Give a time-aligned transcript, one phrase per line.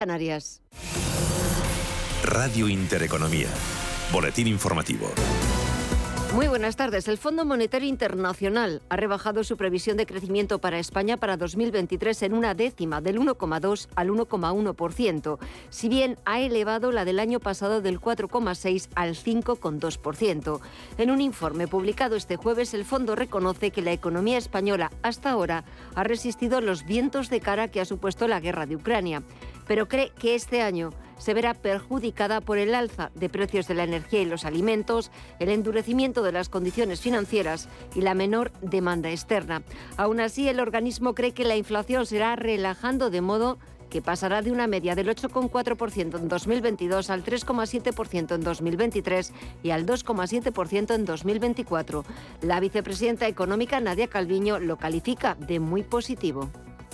[0.00, 0.62] Canarias.
[2.24, 3.48] Radio Intereconomía.
[4.10, 5.10] Boletín informativo.
[6.34, 7.08] Muy buenas tardes.
[7.08, 12.34] El Fondo Monetario Internacional ha rebajado su previsión de crecimiento para España para 2023 en
[12.34, 15.38] una décima, del 1,2 al 1,1%,
[15.70, 20.60] si bien ha elevado la del año pasado del 4,6 al 5,2%.
[20.98, 25.64] En un informe publicado este jueves, el fondo reconoce que la economía española hasta ahora
[25.96, 29.24] ha resistido los vientos de cara que ha supuesto la guerra de Ucrania,
[29.70, 33.84] pero cree que este año se verá perjudicada por el alza de precios de la
[33.84, 39.62] energía y los alimentos, el endurecimiento de las condiciones financieras y la menor demanda externa.
[39.96, 43.58] Aún así, el organismo cree que la inflación será relajando de modo
[43.90, 49.86] que pasará de una media del 8,4% en 2022 al 3,7% en 2023 y al
[49.86, 52.04] 2,7% en 2024.
[52.42, 56.50] La vicepresidenta económica Nadia Calviño lo califica de muy positivo.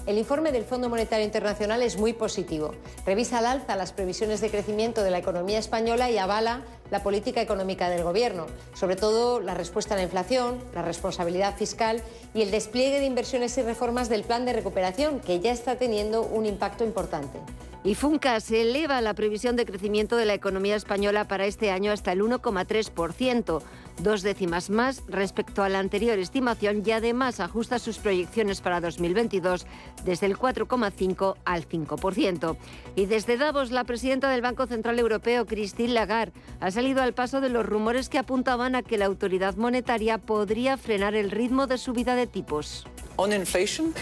[0.07, 2.71] El informe del Fondo Monetario Internacional es muy positivo.
[3.05, 7.43] Revisa al alza las previsiones de crecimiento de la economía española y avala la política
[7.43, 12.01] económica del Gobierno, sobre todo la respuesta a la inflación, la responsabilidad fiscal
[12.35, 16.23] y el despliegue de inversiones y reformas del plan de recuperación, que ya está teniendo
[16.23, 17.41] un impacto importante.
[17.87, 21.93] Y Funca se eleva la previsión de crecimiento de la economía española para este año
[21.93, 23.63] hasta el 1,3%,
[24.03, 29.67] dos décimas más respecto a la anterior estimación y además ajusta sus proyecciones para 2022
[30.05, 32.57] desde el 4,5 al 5%.
[32.97, 37.41] Y desde Davos, la presidenta del Banco Central Europeo, Christine Lagarde, ha salido al paso
[37.41, 41.79] de los rumores que apuntaban a que la autoridad monetaria podría frenar el ritmo de
[41.79, 42.85] subida de tipos.
[43.15, 43.95] On inflation,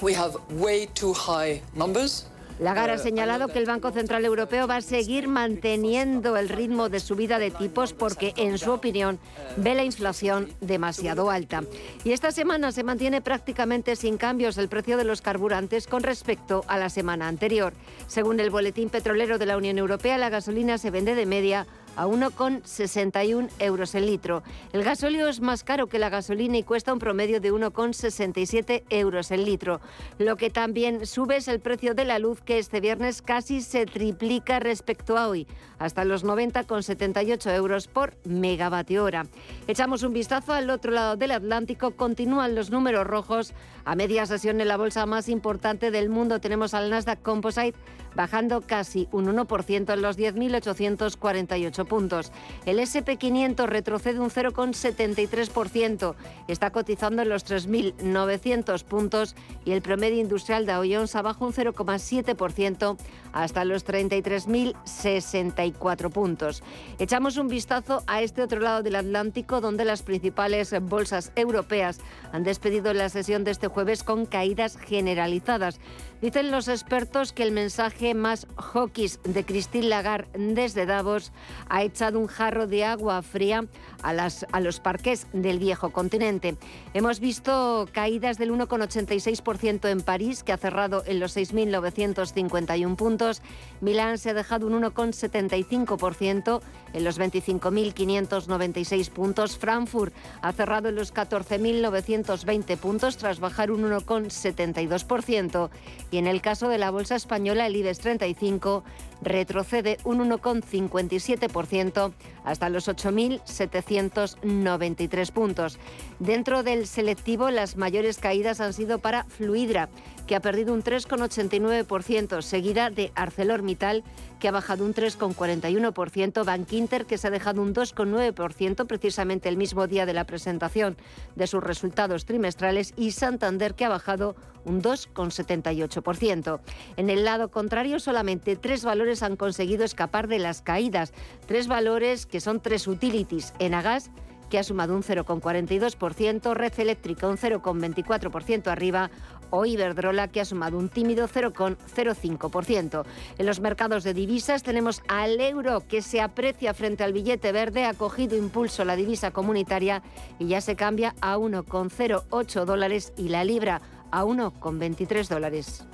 [0.00, 2.26] we have way too high numbers.
[2.58, 6.98] Lagarde ha señalado que el Banco Central Europeo va a seguir manteniendo el ritmo de
[6.98, 9.20] subida de tipos porque, en su opinión,
[9.56, 11.62] ve la inflación demasiado alta.
[12.02, 16.64] Y esta semana se mantiene prácticamente sin cambios el precio de los carburantes con respecto
[16.66, 17.74] a la semana anterior.
[18.08, 21.66] Según el Boletín Petrolero de la Unión Europea, la gasolina se vende de media
[21.98, 24.44] a 1,61 euros el litro.
[24.72, 29.32] El gasóleo es más caro que la gasolina y cuesta un promedio de 1,67 euros
[29.32, 29.80] el litro.
[30.18, 33.84] Lo que también sube es el precio de la luz, que este viernes casi se
[33.84, 35.48] triplica respecto a hoy,
[35.80, 39.26] hasta los 90,78 euros por megavatio hora.
[39.66, 43.54] Echamos un vistazo al otro lado del Atlántico, continúan los números rojos.
[43.84, 47.76] A media sesión en la bolsa más importante del mundo tenemos al Nasdaq Composite
[48.18, 52.32] bajando casi un 1% en los 10.848 puntos.
[52.66, 56.16] El SP500 retrocede un 0,73%,
[56.48, 62.96] está cotizando en los 3.900 puntos y el promedio industrial de Jones abajo un 0,7%
[63.32, 66.64] hasta los 33.064 puntos.
[66.98, 72.00] Echamos un vistazo a este otro lado del Atlántico, donde las principales bolsas europeas
[72.32, 75.78] han despedido la sesión de este jueves con caídas generalizadas.
[76.20, 81.30] Dicen los expertos que el mensaje más hawkish de Christine Lagarde desde Davos
[81.68, 83.66] ha echado un jarro de agua fría
[84.02, 86.56] a, las, a los parques del viejo continente.
[86.92, 93.40] Hemos visto caídas del 1,86% en París, que ha cerrado en los 6.951 puntos.
[93.80, 96.60] Milán se ha dejado un 1,75%
[96.92, 99.58] en los 25.596 puntos.
[99.58, 105.70] Frankfurt ha cerrado en los 14.920 puntos tras bajar un 1,72%
[106.10, 108.84] y en el caso de la bolsa española el IBEX 35
[109.22, 112.12] retrocede un 1,57%
[112.44, 115.78] hasta los 8.793 puntos.
[116.18, 119.88] Dentro del selectivo, las mayores caídas han sido para Fluidra,
[120.26, 124.02] que ha perdido un 3,89%, seguida de ArcelorMittal,
[124.38, 129.86] que ha bajado un 3,41%, Bankinter, que se ha dejado un 2,9%, precisamente el mismo
[129.86, 130.96] día de la presentación
[131.36, 136.60] de sus resultados trimestrales, y Santander, que ha bajado un 2,78%.
[136.96, 141.12] En el lado contrario, solamente tres valores han conseguido escapar de las caídas,
[141.46, 144.10] tres valores que son tres utilities, Enagas,
[144.48, 149.10] que ha sumado un 0,42%, Red Eléctrica un 0,24% arriba
[149.50, 153.04] o Iberdrola, que ha sumado un tímido 0,05%.
[153.38, 157.84] En los mercados de divisas tenemos al euro, que se aprecia frente al billete verde,
[157.84, 160.02] ha cogido impulso la divisa comunitaria
[160.38, 163.80] y ya se cambia a 1,08 dólares y la libra
[164.10, 165.84] a 1,23 dólares.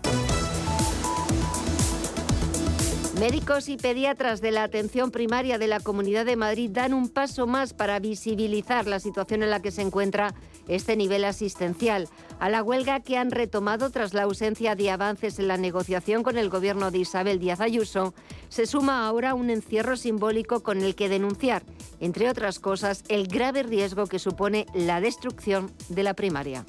[3.19, 7.47] Médicos y pediatras de la atención primaria de la Comunidad de Madrid dan un paso
[7.47, 10.35] más para visibilizar la situación en la que se encuentra
[10.67, 12.09] este nivel asistencial.
[12.41, 16.37] A la huelga que han retomado tras la ausencia de avances en la negociación con
[16.37, 18.15] el gobierno de Isabel Díaz Ayuso,
[18.49, 21.63] se suma ahora un encierro simbólico con el que denunciar,
[22.01, 26.67] entre otras cosas, el grave riesgo que supone la destrucción de la primaria.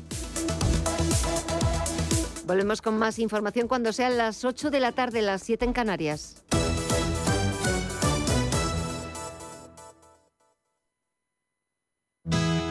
[2.45, 6.43] Volvemos con más información cuando sean las 8 de la tarde, las 7 en Canarias.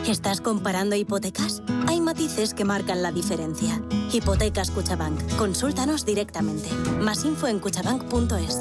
[0.06, 1.60] ¿Estás comparando hipotecas?
[1.88, 3.82] Hay matices que marcan la diferencia.
[4.12, 5.18] Hipotecas Cuchabank.
[5.36, 6.68] Consúltanos directamente.
[7.00, 8.60] Más info en cuchabank.es.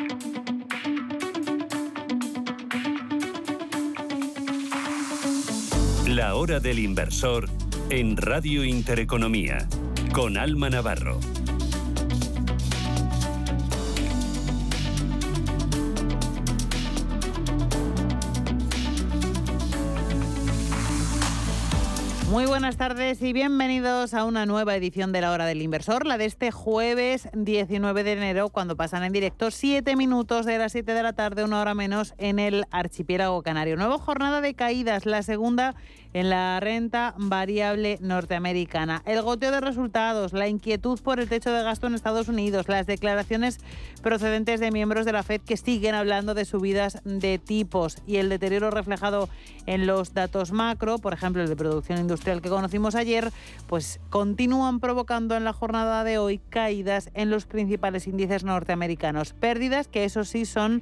[6.11, 7.47] La hora del inversor
[7.89, 9.69] en Radio Intereconomía
[10.11, 11.21] con Alma Navarro.
[22.31, 26.17] Muy buenas tardes y bienvenidos a una nueva edición de la Hora del Inversor, la
[26.17, 30.93] de este jueves 19 de enero, cuando pasan en directo 7 minutos de las 7
[30.93, 33.75] de la tarde, una hora menos, en el archipiélago canario.
[33.75, 35.75] Nueva jornada de caídas, la segunda
[36.13, 39.01] en la renta variable norteamericana.
[39.05, 42.85] El goteo de resultados, la inquietud por el techo de gasto en Estados Unidos, las
[42.85, 43.59] declaraciones
[44.01, 48.29] procedentes de miembros de la Fed que siguen hablando de subidas de tipos y el
[48.29, 49.29] deterioro reflejado
[49.65, 53.31] en los datos macro, por ejemplo el de producción industrial que conocimos ayer,
[53.67, 59.33] pues continúan provocando en la jornada de hoy caídas en los principales índices norteamericanos.
[59.33, 60.81] Pérdidas que eso sí son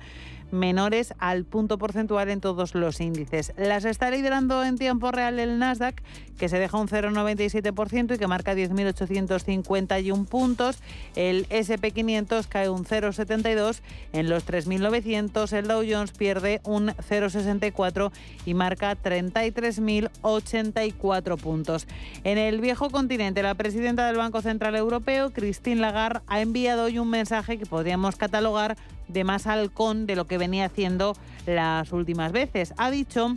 [0.52, 3.54] menores al punto porcentual en todos los índices.
[3.58, 6.02] Las está liderando en tiempo real el Nasdaq,
[6.38, 10.80] que se deja un 0,97% y que marca 10.851 puntos.
[11.16, 13.82] El SP500 cae un 0,72
[14.14, 15.52] en los 3.900.
[15.54, 18.12] El Dow Jones pierde un 0,64
[18.46, 21.88] y marca 33.084 puntos.
[22.24, 27.00] En el viejo continente, la presidenta del Banco Central Europeo, Christine Lagarde, ha enviado hoy
[27.00, 28.78] un mensaje que podríamos catalogar
[29.10, 31.16] de más halcón de lo que venía haciendo
[31.46, 32.74] las últimas veces.
[32.78, 33.36] Ha dicho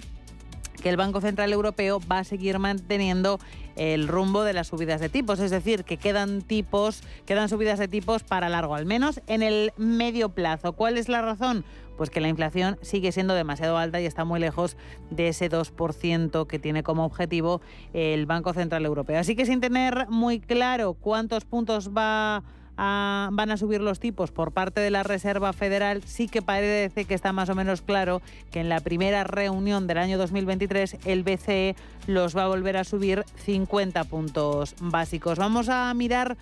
[0.83, 3.39] que el Banco Central Europeo va a seguir manteniendo
[3.77, 7.89] el rumbo de las subidas de tipos, es decir, que quedan tipos, quedan subidas de
[7.89, 10.75] tipos para largo, al menos en el medio plazo.
[10.75, 11.65] ¿Cuál es la razón?
[11.97, 14.77] Pues que la inflación sigue siendo demasiado alta y está muy lejos
[15.11, 17.61] de ese 2% que tiene como objetivo
[17.93, 19.19] el Banco Central Europeo.
[19.19, 22.43] Así que sin tener muy claro cuántos puntos va
[22.83, 27.15] van a subir los tipos por parte de la Reserva Federal, sí que parece que
[27.15, 31.77] está más o menos claro que en la primera reunión del año 2023 el BCE
[32.07, 35.39] los va a volver a subir 50 puntos básicos.
[35.39, 36.37] Vamos a mirar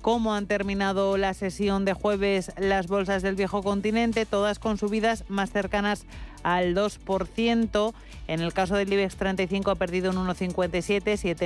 [0.00, 5.24] cómo han terminado la sesión de jueves las bolsas del viejo continente, todas con subidas
[5.28, 6.06] más cercanas
[6.42, 7.94] al 2%.
[8.28, 11.38] En el caso del IBEX 35 ha perdido un 1,57,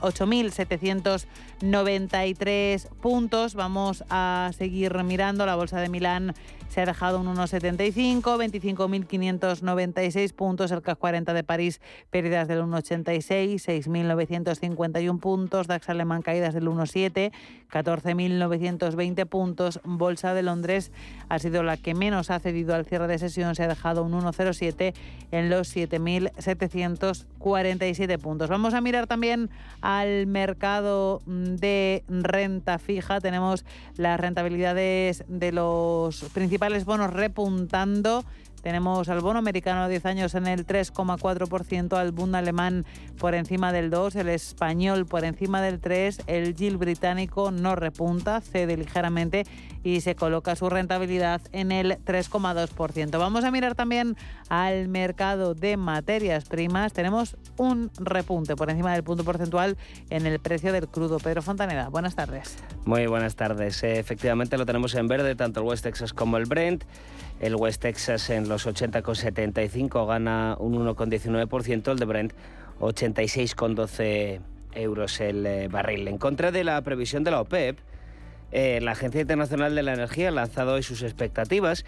[0.00, 3.54] 8.793 puntos.
[3.54, 6.34] Vamos a seguir mirando la bolsa de Milán
[6.70, 10.70] se ha dejado un 1,75, 25.596 puntos.
[10.70, 15.66] El CAC 40 de París, pérdidas del 1,86, 6.951 puntos.
[15.66, 17.32] DAX alemán, caídas del 1,7,
[17.70, 19.80] 14.920 puntos.
[19.82, 20.92] Bolsa de Londres
[21.28, 23.56] ha sido la que menos ha cedido al cierre de sesión.
[23.56, 24.94] Se ha dejado un 1,07
[25.32, 28.48] en los 7.747 puntos.
[28.48, 29.50] Vamos a mirar también
[29.80, 33.20] al mercado de renta fija.
[33.20, 33.64] Tenemos
[33.96, 38.24] las rentabilidades de los principales bonos repuntando
[38.62, 42.84] tenemos al bono americano a 10 años en el 3,4%, al Bund alemán
[43.18, 48.40] por encima del 2, el español por encima del 3, el GIL británico no repunta,
[48.40, 49.44] cede ligeramente
[49.82, 53.18] y se coloca su rentabilidad en el 3,2%.
[53.18, 54.16] Vamos a mirar también
[54.48, 56.92] al mercado de materias primas.
[56.92, 59.76] Tenemos un repunte por encima del punto porcentual
[60.10, 61.18] en el precio del crudo.
[61.18, 62.58] Pedro Fontaneda, buenas tardes.
[62.84, 63.82] Muy buenas tardes.
[63.82, 66.84] Efectivamente lo tenemos en verde, tanto el West Texas como el Brent.
[67.40, 72.32] El West Texas en los 80,75 gana un 1,19%, el de Brent
[72.80, 74.40] 86,12
[74.74, 76.06] euros el eh, barril.
[76.08, 77.78] En contra de la previsión de la OPEP,
[78.52, 81.84] eh, la Agencia Internacional de la Energía ha lanzado hoy sus expectativas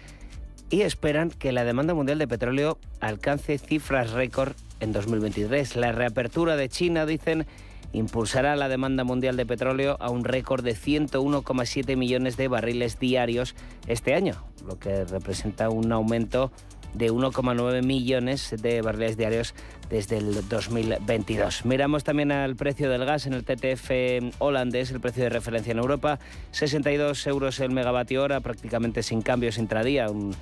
[0.69, 5.75] y esperan que la demanda mundial de petróleo alcance cifras récord en 2023.
[5.75, 7.45] La reapertura de China, dicen,
[7.93, 13.55] impulsará la demanda mundial de petróleo a un récord de 101,7 millones de barriles diarios
[13.87, 16.51] este año, lo que representa un aumento
[16.93, 19.55] de 1,9 millones de barriles diarios
[19.89, 21.65] desde el 2022.
[21.65, 25.79] Miramos también al precio del gas en el TTF holandés, el precio de referencia en
[25.79, 26.19] Europa,
[26.51, 30.35] 62 euros el megavatio hora, prácticamente sin cambios intradía, un,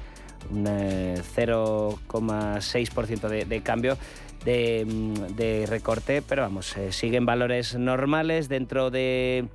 [0.50, 3.98] 0,6% eh, de, cambio.
[4.46, 9.48] De, recorte, pero vamos, eh, siguen valores normales dentro de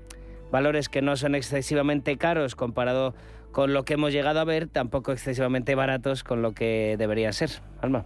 [0.52, 3.14] valores que no son excesivamente caros comparado
[3.50, 7.50] con lo que hemos llegado a ver, tampoco excesivamente baratos con lo que debería ser.
[7.81, 8.05] Alma.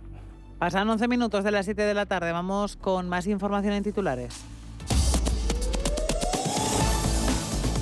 [0.59, 2.33] Pasan 11 minutos de las 7 de la tarde.
[2.33, 4.45] Vamos con más información en titulares.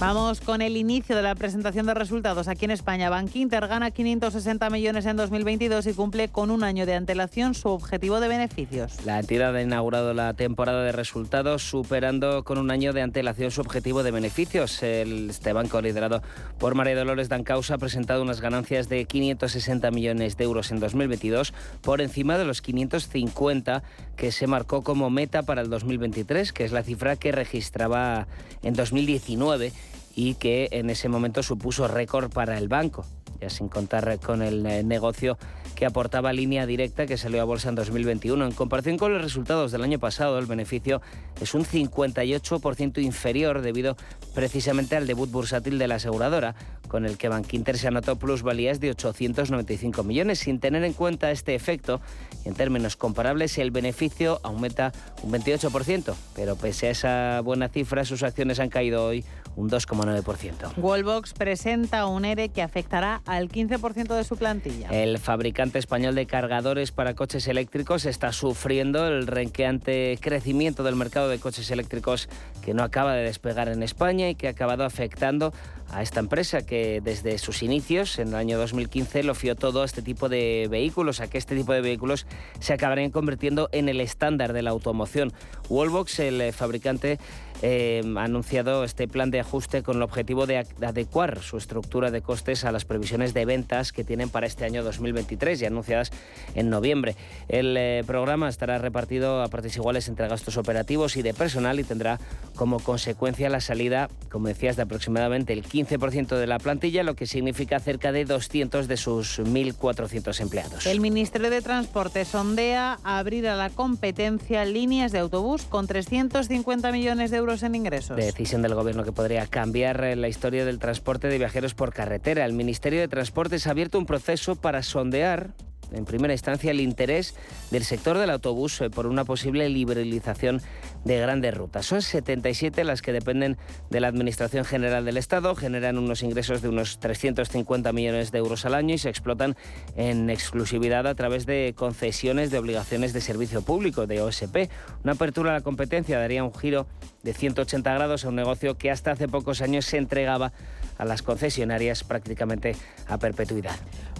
[0.00, 3.10] Vamos con el inicio de la presentación de resultados aquí en España.
[3.10, 8.20] Bankinter gana 560 millones en 2022 y cumple con un año de antelación su objetivo
[8.20, 9.04] de beneficios.
[9.04, 13.60] La entidad ha inaugurado la temporada de resultados superando con un año de antelación su
[13.60, 14.84] objetivo de beneficios.
[14.84, 16.22] este banco liderado
[16.60, 21.52] por María Dolores Dancausa ha presentado unas ganancias de 560 millones de euros en 2022
[21.82, 23.82] por encima de los 550
[24.16, 28.28] que se marcó como meta para el 2023, que es la cifra que registraba
[28.62, 29.72] en 2019
[30.18, 33.06] y que en ese momento supuso récord para el banco,
[33.40, 35.38] ya sin contar con el eh, negocio
[35.76, 38.44] que aportaba línea directa que salió a bolsa en 2021.
[38.44, 41.00] En comparación con los resultados del año pasado, el beneficio
[41.40, 43.96] es un 58% inferior debido
[44.34, 46.56] precisamente al debut bursátil de la aseguradora,
[46.88, 50.40] con el que Bankinter se anotó plusvalías de 895 millones.
[50.40, 52.00] Sin tener en cuenta este efecto,
[52.44, 54.92] en términos comparables, el beneficio aumenta
[55.22, 59.24] un 28%, pero pese a esa buena cifra, sus acciones han caído hoy
[59.58, 60.76] un 2,9%.
[60.76, 64.88] Wallbox presenta un ERE que afectará al 15% de su plantilla.
[64.90, 71.28] El fabricante español de cargadores para coches eléctricos está sufriendo el renqueante crecimiento del mercado
[71.28, 72.28] de coches eléctricos
[72.64, 75.52] que no acaba de despegar en España y que ha acabado afectando
[75.90, 79.84] a esta empresa que desde sus inicios, en el año 2015, lo fió todo a
[79.84, 82.26] este tipo de vehículos, a que este tipo de vehículos
[82.60, 85.32] se acabarían convirtiendo en el estándar de la automoción.
[85.68, 87.18] Wallbox, el eh, fabricante,
[87.62, 92.22] eh, ha anunciado este plan de ajuste con el objetivo de adecuar su estructura de
[92.22, 96.12] costes a las previsiones de ventas que tienen para este año 2023 y anunciadas
[96.54, 97.16] en noviembre.
[97.48, 101.84] El eh, programa estará repartido a partes iguales entre gastos operativos y de personal y
[101.84, 102.20] tendrá
[102.54, 107.26] como consecuencia la salida, como decías, de aproximadamente el 15% de la plantilla, lo que
[107.26, 110.86] significa cerca de 200 de sus 1.400 empleados.
[110.86, 117.30] El Ministerio de Transporte sondea abrir a la competencia líneas de autobús con 350 millones
[117.30, 118.16] de euros en ingresos.
[118.16, 122.44] Decisión del Gobierno que podría cambiar eh, la historia del transporte de viajeros por carretera.
[122.44, 125.54] El Ministerio de Transportes ha abierto un proceso para sondear
[125.92, 127.34] en primera instancia el interés
[127.70, 130.60] del sector del autobús eh, por una posible liberalización
[131.04, 131.86] de grandes rutas.
[131.86, 133.56] Son 77 las que dependen
[133.90, 138.64] de la Administración General del Estado, generan unos ingresos de unos 350 millones de euros
[138.64, 139.56] al año y se explotan
[139.96, 144.70] en exclusividad a través de concesiones de obligaciones de servicio público, de OSP.
[145.04, 146.86] Una apertura a la competencia daría un giro
[147.22, 150.52] de 180 grados a un negocio que hasta hace pocos años se entregaba
[150.96, 152.76] a las concesionarias prácticamente
[153.06, 153.76] a perpetuidad.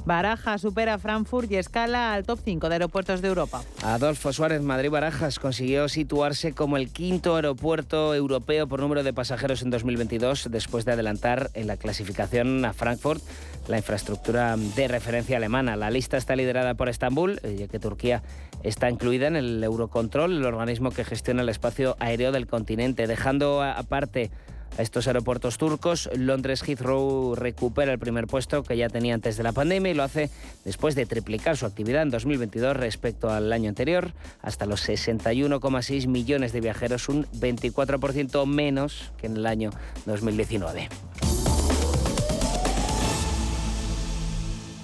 [0.09, 3.63] Baraja supera Frankfurt y escala al top 5 de aeropuertos de Europa.
[3.85, 9.61] Adolfo Suárez Madrid Barajas consiguió situarse como el quinto aeropuerto europeo por número de pasajeros
[9.61, 13.23] en 2022 después de adelantar en la clasificación a Frankfurt
[13.69, 15.77] la infraestructura de referencia alemana.
[15.77, 18.23] La lista está liderada por Estambul, eh, ya que Turquía
[18.63, 23.63] está incluida en el Eurocontrol, el organismo que gestiona el espacio aéreo del continente, dejando
[23.63, 24.31] aparte
[24.77, 26.09] a estos aeropuertos turcos.
[26.15, 30.03] Londres Heathrow recupera el primer puesto que ya tenía antes de la pandemia y lo
[30.03, 30.31] hace
[30.65, 36.53] después de triplicar su actividad en 2022 respecto al año anterior, hasta los 61,6 millones
[36.53, 39.71] de viajeros, un 24% menos que en el año
[40.07, 40.89] 2019.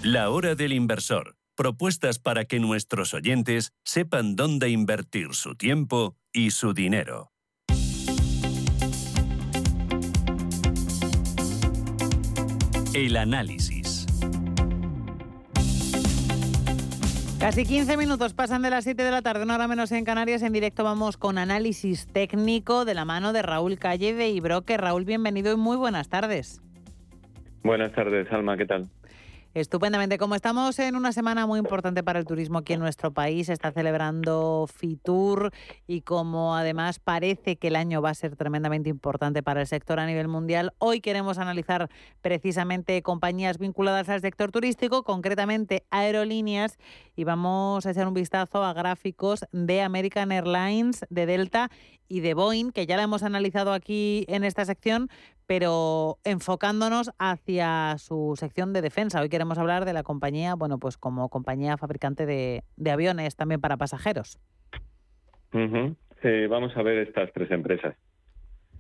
[0.03, 6.51] La hora del inversor propuestas para que nuestros oyentes sepan dónde invertir su tiempo y
[6.51, 7.34] su dinero.
[12.95, 14.07] El análisis.
[17.41, 20.43] Casi 15 minutos pasan de las 7 de la tarde, una hora menos en Canarias.
[20.43, 24.77] En directo vamos con análisis técnico de la mano de Raúl Calle de Ibroque.
[24.77, 26.63] Raúl, bienvenido y muy buenas tardes.
[27.65, 28.89] Buenas tardes, Alma, ¿qué tal?
[29.55, 30.19] Estupendamente.
[30.19, 33.71] Como estamos en una semana muy importante para el turismo aquí en nuestro país, está
[33.71, 35.53] celebrando Fitur
[35.87, 40.01] y como además parece que el año va a ser tremendamente importante para el sector
[40.01, 41.89] a nivel mundial, hoy queremos analizar
[42.21, 46.77] precisamente compañías vinculadas al sector turístico, concretamente aerolíneas,
[47.15, 51.71] y vamos a echar un vistazo a gráficos de American Airlines, de Delta
[52.09, 55.09] y de Boeing, que ya la hemos analizado aquí en esta sección,
[55.47, 59.21] pero enfocándonos hacia su sección de defensa.
[59.21, 63.77] Hoy queremos hablar de la compañía, bueno, pues como compañía fabricante de, aviones también para
[63.77, 64.39] pasajeros.
[65.53, 67.95] Sí, vamos a ver estas tres empresas.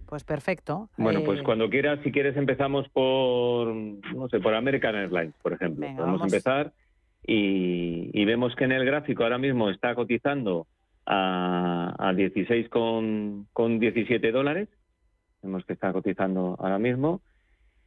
[0.06, 0.88] Pues perfecto.
[0.96, 5.52] Bueno, pues eh, cuando quieras, si quieres, empezamos por, no sé, por American Airlines, por
[5.52, 5.86] ejemplo.
[5.96, 6.72] Podemos empezar
[7.26, 10.66] y, vemos que en el gráfico ahora mismo está cotizando
[11.06, 14.68] a, a 16 con, con 17 dólares
[15.44, 17.20] Vemos que está cotizando ahora mismo.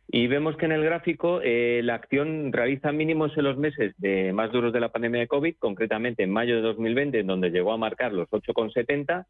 [0.09, 4.31] Y vemos que en el gráfico eh, la acción realiza mínimos en los meses de
[4.31, 7.73] más duros de la pandemia de COVID, concretamente en mayo de 2020, en donde llegó
[7.73, 9.25] a marcar los 8,70.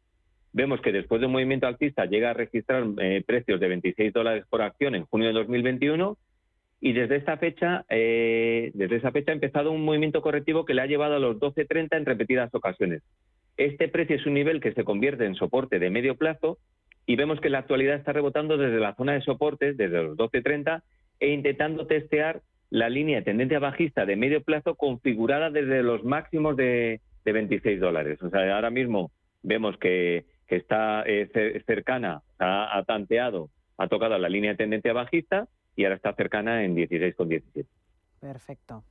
[0.52, 4.44] Vemos que después de un movimiento alcista llega a registrar eh, precios de 26 dólares
[4.48, 6.16] por acción en junio de 2021
[6.80, 10.82] y desde esta fecha, eh, desde esa fecha ha empezado un movimiento correctivo que le
[10.82, 13.02] ha llevado a los 12.30 en repetidas ocasiones.
[13.58, 16.58] Este precio es un nivel que se convierte en soporte de medio plazo
[17.06, 20.16] y vemos que en la actualidad está rebotando desde la zona de soportes, desde los
[20.16, 20.82] 12.30,
[21.18, 26.56] e intentando testear la línea de tendencia bajista de medio plazo configurada desde los máximos
[26.56, 28.22] de, 26 dólares.
[28.22, 29.10] O sea, ahora mismo
[29.42, 35.46] vemos que, está eh, cercana, ha, tanteado, ha tocado la línea de tendencia bajista
[35.76, 37.66] y ahora está cercana en 16,17.
[38.18, 38.82] Perfecto.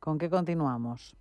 [0.00, 1.16] ¿Con qué continuamos?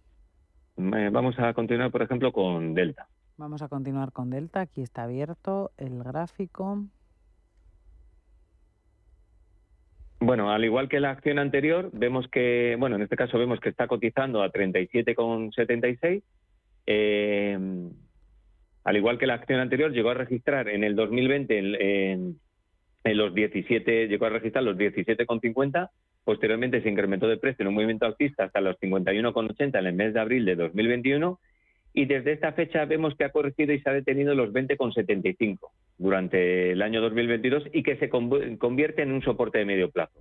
[0.80, 3.08] Eh, vamos a continuar, por ejemplo, con Delta.
[3.38, 4.62] Vamos a continuar con Delta.
[4.62, 6.86] Aquí está abierto el gráfico.
[10.22, 13.70] Bueno, al igual que la acción anterior, vemos que, bueno, en este caso vemos que
[13.70, 16.24] está cotizando a 37,76.
[16.86, 17.58] Eh,
[18.84, 21.58] al igual que la acción anterior, llegó a registrar en el 2020
[22.12, 22.40] en,
[23.04, 25.90] en los 17, llegó a registrar los 17,50.
[26.24, 30.14] Posteriormente se incrementó de precio en un movimiento alcista hasta los 51,80 en el mes
[30.14, 31.40] de abril de 2021
[31.94, 35.58] y desde esta fecha vemos que ha corregido y se ha detenido los 20,75
[35.98, 40.20] durante el año 2022 y que se convierte en un soporte de medio plazo.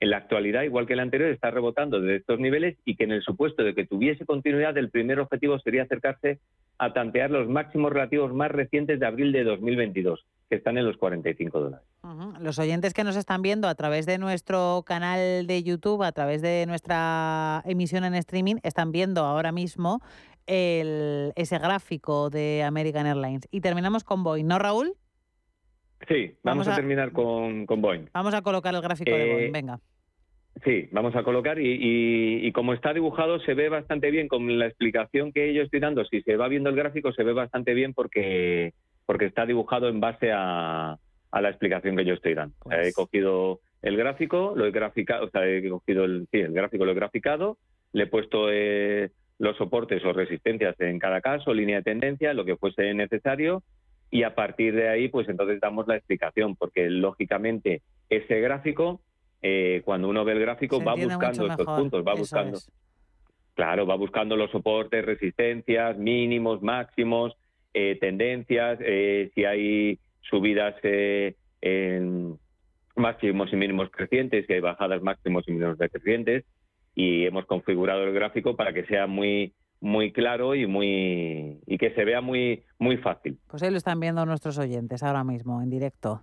[0.00, 3.12] En la actualidad, igual que el anterior, está rebotando de estos niveles y que en
[3.12, 6.40] el supuesto de que tuviese continuidad, el primer objetivo sería acercarse
[6.78, 10.98] a tantear los máximos relativos más recientes de abril de 2022, que están en los
[10.98, 11.86] 45 dólares.
[12.38, 16.42] Los oyentes que nos están viendo a través de nuestro canal de YouTube, a través
[16.42, 20.00] de nuestra emisión en streaming, están viendo ahora mismo
[20.46, 23.48] el, ese gráfico de American Airlines.
[23.50, 24.92] Y terminamos con Boeing, ¿no, Raúl?
[26.06, 28.10] Sí, vamos, a, terminar con, con, Boeing.
[28.12, 29.80] Vamos a colocar el gráfico de Boeing, eh, venga.
[30.66, 34.66] Sí, vamos a colocar y, y, como está dibujado se ve bastante bien con la
[34.66, 36.04] explicación que yo estoy dando.
[36.04, 38.74] Si se va viendo el gráfico se ve bastante bien porque,
[39.12, 40.96] porque está dibujado en base a,
[41.30, 42.54] a la explicación que yo estoy dando.
[42.70, 46.86] he cogido el gráfico, lo he graficado, o sea, he cogido el, sí, el gráfico,
[46.86, 47.58] lo he graficado,
[47.92, 52.46] le he puesto eh, los soportes o resistencias en cada caso, línea de tendencia, lo
[52.46, 53.62] que fuese necesario,
[54.10, 59.02] y a partir de ahí, pues entonces damos la explicación, porque lógicamente ese gráfico,
[59.42, 62.58] eh, cuando uno ve el gráfico, va buscando estos puntos, va buscando.
[63.52, 67.36] Claro, va buscando los soportes, resistencias, mínimos, máximos,
[67.74, 70.74] eh, tendencias, eh, si hay subidas
[71.60, 72.38] en
[72.96, 76.44] máximos y mínimos crecientes, si hay bajadas máximos y mínimos decrecientes
[76.94, 81.92] y hemos configurado el gráfico para que sea muy muy claro y muy y que
[81.94, 83.38] se vea muy muy fácil.
[83.48, 86.22] Pues ahí lo están viendo nuestros oyentes ahora mismo en directo.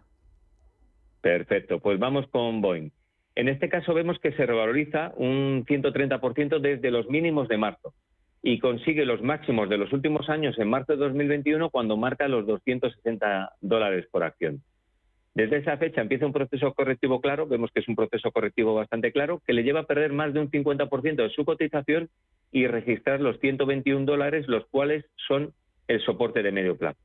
[1.21, 2.91] Perfecto, pues vamos con Boeing.
[3.35, 7.93] En este caso vemos que se revaloriza un 130% desde los mínimos de marzo
[8.41, 12.47] y consigue los máximos de los últimos años en marzo de 2021 cuando marca los
[12.47, 14.61] 260 dólares por acción.
[15.35, 19.11] Desde esa fecha empieza un proceso correctivo claro, vemos que es un proceso correctivo bastante
[19.11, 22.09] claro, que le lleva a perder más de un 50% de su cotización
[22.51, 25.53] y registrar los 121 dólares, los cuales son
[25.87, 26.99] el soporte de medio plazo.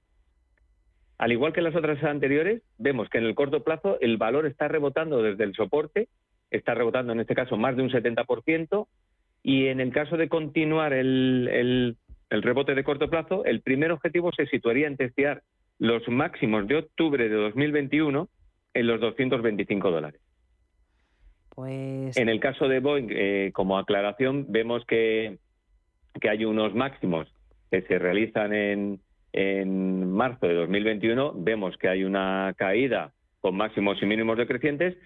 [1.19, 4.69] Al igual que las otras anteriores, vemos que en el corto plazo el valor está
[4.69, 6.09] rebotando desde el soporte,
[6.51, 8.87] está rebotando en este caso más de un 70%,
[9.45, 11.97] Y en el caso de continuar el,
[12.31, 15.43] el rebote de corto plazo, el primer objetivo se situaría en testear
[15.79, 18.29] los máximos de octubre de 2021
[18.75, 20.21] en los 225 dólares.
[21.55, 22.17] Pues...
[22.17, 25.39] En el caso de Boeing, eh, como aclaración, vemos que,
[26.21, 27.29] que, hay unos máximos
[27.71, 29.01] que se realizan en,
[29.33, 31.35] en marzo de 2021.
[31.37, 34.97] Vemos que hay una caída con máximos y mínimos decrecientes,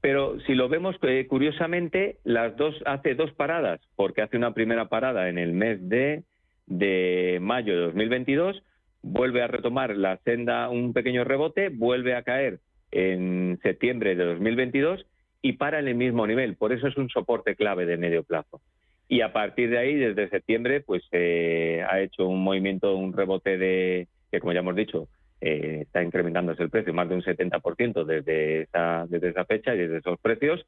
[0.00, 4.88] pero si lo vemos eh, curiosamente, las dos hace dos paradas, porque hace una primera
[4.88, 6.22] parada en el mes de,
[6.66, 8.62] de mayo de 2022,
[9.02, 12.60] vuelve a retomar la senda un pequeño rebote, vuelve a caer
[12.92, 15.06] en septiembre de 2022
[15.42, 16.56] y para en el mismo nivel.
[16.56, 18.60] Por eso es un soporte clave de medio plazo.
[19.08, 23.58] Y a partir de ahí, desde septiembre, pues eh, ha hecho un movimiento, un rebote
[23.58, 25.08] de, que como ya hemos dicho,
[25.40, 29.78] eh, está incrementándose el precio más de un 70% desde esa, desde esa fecha y
[29.78, 30.64] desde esos precios.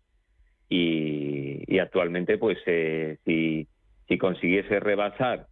[0.69, 3.67] Y, actualmente, pues eh, si,
[4.09, 5.47] si consiguiese rebasar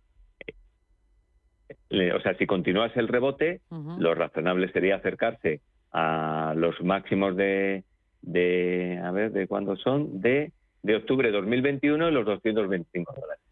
[1.90, 3.60] o sea, si continuase el rebote,
[3.98, 5.60] lo razonable sería acercarse
[5.92, 7.84] a los máximos de,
[8.22, 10.20] de a ver, ¿de cuándo son?
[10.20, 10.52] De,
[10.82, 13.42] de octubre de 2021 y los 225 dólares.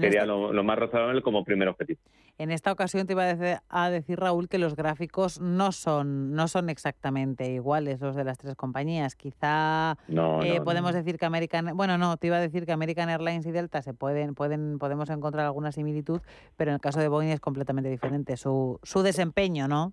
[0.00, 2.00] Sería lo, más razonable como primer objetivo.
[2.38, 3.24] En esta ocasión te iba
[3.68, 8.38] a decir, Raúl, que los gráficos no son, no son exactamente iguales los de las
[8.38, 9.14] tres compañías.
[9.14, 9.96] Quizá
[10.42, 13.52] eh, podemos decir que American, bueno, no, te iba a decir que American Airlines y
[13.52, 16.20] Delta se pueden, pueden, podemos encontrar alguna similitud,
[16.56, 19.92] pero en el caso de Boeing es completamente diferente su, su desempeño, ¿no?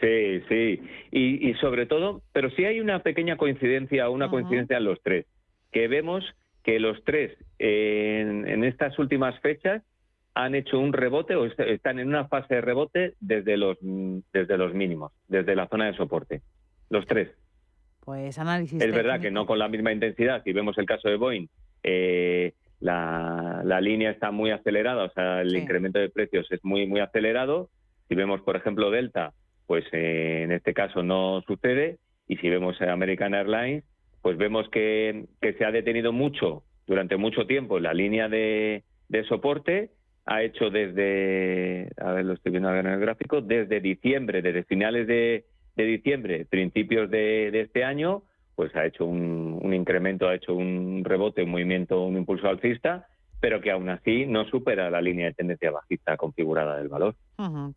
[0.00, 0.82] Sí, sí.
[1.10, 5.26] Y, sobre todo, pero sí hay una pequeña coincidencia, una coincidencia en los tres,
[5.72, 6.24] que vemos
[6.66, 9.84] que los tres en, estas últimas fechas
[10.34, 14.74] han hecho un rebote o están en una fase de rebote desde los, desde los
[14.74, 16.42] mínimos, desde la zona de soporte.
[16.90, 17.30] Los tres.
[18.04, 18.82] Pues análisis.
[18.82, 20.42] Es verdad que no con la misma intensidad.
[20.42, 21.46] Si vemos el caso de Boeing,
[21.84, 26.88] eh, la, la, línea está muy acelerada, o sea, el incremento de precios es muy,
[26.88, 27.70] muy acelerado.
[28.08, 29.32] Si vemos, por ejemplo, Delta,
[29.66, 31.98] pues eh, en este caso no sucede.
[32.26, 33.84] Y si vemos American Airlines,
[34.26, 38.82] pues vemos que, se ha detenido mucho, durante mucho tiempo, la línea de,
[39.28, 39.90] soporte.
[40.24, 45.06] Ha hecho desde, a ver, lo estoy viendo en el gráfico, desde diciembre, desde finales
[45.06, 45.44] de,
[45.76, 48.24] diciembre, principios de, este año,
[48.56, 53.06] pues ha hecho un, un incremento, ha hecho un rebote, un movimiento, un impulso alcista
[53.40, 57.14] pero que aún así no supera la línea de tendencia bajista configurada del valor.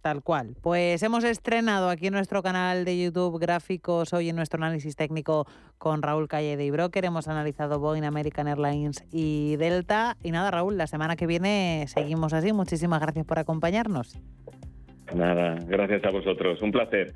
[0.02, 0.56] tal cual.
[0.62, 5.48] Pues hemos estrenado aquí en nuestro canal de YouTube gráficos hoy en nuestro análisis técnico
[5.78, 7.06] con Raúl Calle de Broker.
[7.06, 10.17] Hemos analizado Boeing, American Airlines y Delta.
[10.24, 12.54] Y nada, Raúl, la semana que viene seguimos así.
[12.54, 14.17] Muchísimas gracias por acompañarnos.
[15.13, 16.62] Nada, gracias a vosotros.
[16.62, 17.13] Un placer.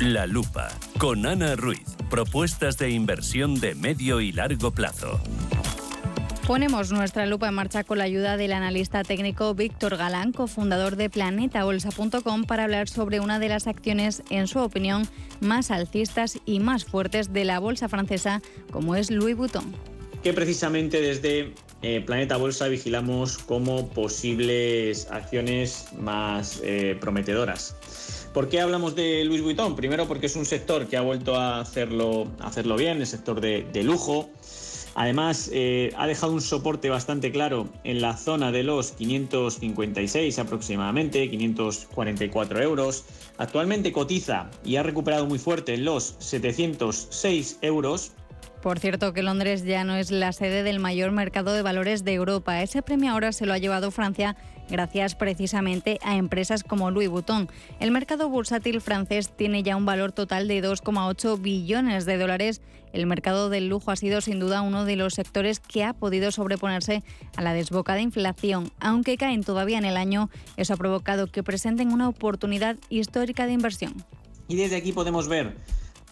[0.00, 1.96] La Lupa, con Ana Ruiz.
[2.10, 5.18] Propuestas de inversión de medio y largo plazo.
[6.46, 11.08] Ponemos nuestra lupa en marcha con la ayuda del analista técnico Víctor Galán, cofundador de
[11.08, 15.08] planetabolsa.com, para hablar sobre una de las acciones, en su opinión,
[15.40, 19.74] más alcistas y más fuertes de la bolsa francesa, como es Louis Vuitton.
[20.22, 27.74] Que precisamente desde eh, Planeta Bolsa vigilamos como posibles acciones más eh, prometedoras.
[28.36, 29.74] ¿Por qué hablamos de Louis Vuitton?
[29.76, 33.82] Primero porque es un sector que ha vuelto a hacerlo, hacerlo bien, el sector de,
[33.82, 34.28] lujo.
[34.94, 41.30] Además, eh, ha dejado un soporte bastante claro en la zona de los 556 aproximadamente,
[41.30, 43.06] 544 euros.
[43.38, 48.12] Actualmente cotiza y ha recuperado muy fuerte en los 706 euros.
[48.60, 52.12] Por cierto que Londres ya no es la sede del mayor mercado de valores de
[52.12, 52.62] Europa.
[52.62, 54.36] Ese premio ahora se lo ha llevado Francia
[54.70, 57.48] gracias precisamente a empresas como Louis Vuitton.
[57.80, 62.60] El mercado bursátil francés tiene ya un valor total de 2,8 billones de dólares.
[62.92, 66.30] El mercado del lujo ha sido sin duda uno de los sectores que ha podido
[66.30, 67.02] sobreponerse
[67.36, 68.72] a la desbocada inflación.
[68.80, 73.52] Aunque caen todavía en el año, eso ha provocado que presenten una oportunidad histórica de
[73.52, 73.94] inversión.
[74.48, 75.56] Y desde aquí podemos ver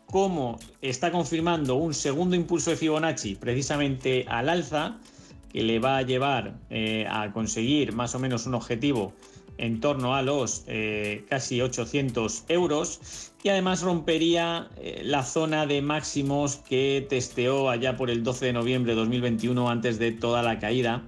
[0.06, 4.98] cómo está confirmando un segundo impulso de Fibonacci precisamente al alza
[5.54, 9.12] que le va a llevar eh, a conseguir más o menos un objetivo
[9.56, 15.80] en torno a los eh, casi 800 euros y además rompería eh, la zona de
[15.80, 20.58] máximos que testeó allá por el 12 de noviembre de 2021 antes de toda la
[20.58, 21.04] caída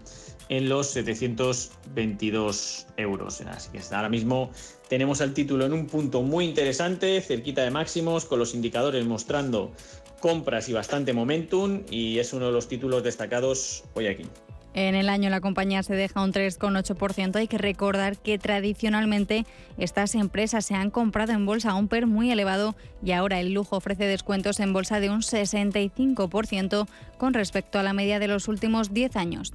[0.49, 3.41] en los 722 euros.
[3.41, 4.53] Así que ahora mismo
[4.89, 9.73] tenemos el título en un punto muy interesante, cerquita de máximos, con los indicadores mostrando
[10.21, 14.25] compras y bastante momentum y es uno de los títulos destacados hoy aquí.
[14.77, 17.37] En el año la compañía se deja un 3,8%.
[17.37, 19.47] Hay que recordar que tradicionalmente
[19.79, 23.55] estas empresas se han comprado en bolsa a un PER muy elevado y ahora el
[23.55, 28.49] lujo ofrece descuentos en bolsa de un 65% con respecto a la media de los
[28.49, 29.55] últimos 10 años.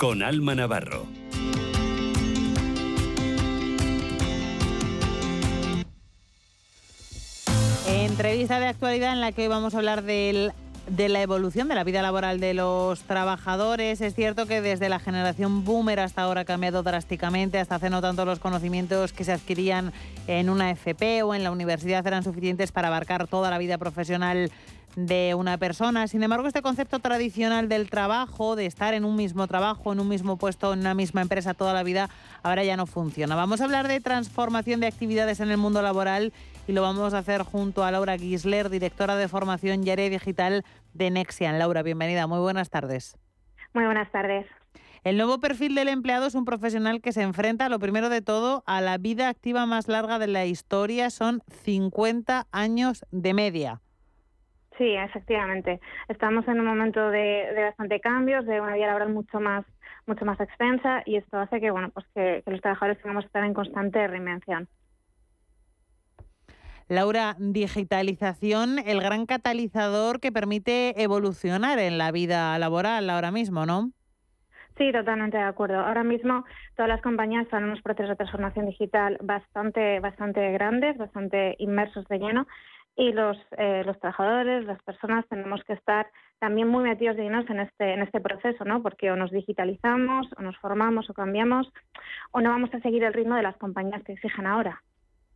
[0.00, 1.06] con Alma Navarro.
[7.86, 10.54] Entrevista de actualidad en la que vamos a hablar del
[10.88, 14.00] de la evolución de la vida laboral de los trabajadores.
[14.00, 17.58] Es cierto que desde la generación boomer hasta ahora ha cambiado drásticamente.
[17.58, 19.92] Hasta hace no tanto los conocimientos que se adquirían
[20.26, 24.50] en una FP o en la universidad eran suficientes para abarcar toda la vida profesional
[24.96, 26.06] de una persona.
[26.08, 30.08] Sin embargo, este concepto tradicional del trabajo, de estar en un mismo trabajo, en un
[30.08, 32.08] mismo puesto, en una misma empresa toda la vida,
[32.42, 33.36] ahora ya no funciona.
[33.36, 36.32] Vamos a hablar de transformación de actividades en el mundo laboral
[36.66, 40.64] y lo vamos a hacer junto a Laura Gisler, directora de formación y área digital
[40.94, 41.58] de Nexian.
[41.58, 42.26] Laura, bienvenida.
[42.26, 43.16] Muy buenas tardes.
[43.72, 44.46] Muy buenas tardes.
[45.02, 48.62] El nuevo perfil del empleado es un profesional que se enfrenta, lo primero de todo,
[48.66, 51.08] a la vida activa más larga de la historia.
[51.08, 53.80] Son 50 años de media.
[54.80, 55.78] Sí, efectivamente.
[56.08, 59.66] Estamos en un momento de, bastante cambios, de una vida laboral mucho más
[60.06, 63.44] mucho más extensa y esto hace que bueno pues que, los trabajadores tengamos que estar
[63.44, 64.68] en constante reinvención.
[66.88, 73.90] Laura, digitalización, el gran catalizador que permite evolucionar en la vida laboral ahora mismo, ¿no?
[74.78, 75.78] Sí, totalmente de acuerdo.
[75.78, 80.96] Ahora mismo todas las compañías están en unos procesos de transformación digital bastante, bastante grandes,
[80.96, 82.46] bastante inmersos de lleno
[82.96, 86.06] y los, eh, los trabajadores, las personas tenemos que estar
[86.38, 88.82] también muy metidos de llenos en este, en este proceso, ¿no?
[88.82, 91.70] Porque o nos digitalizamos, o nos formamos, o cambiamos,
[92.32, 94.82] o no vamos a seguir el ritmo de las compañías que exigen ahora.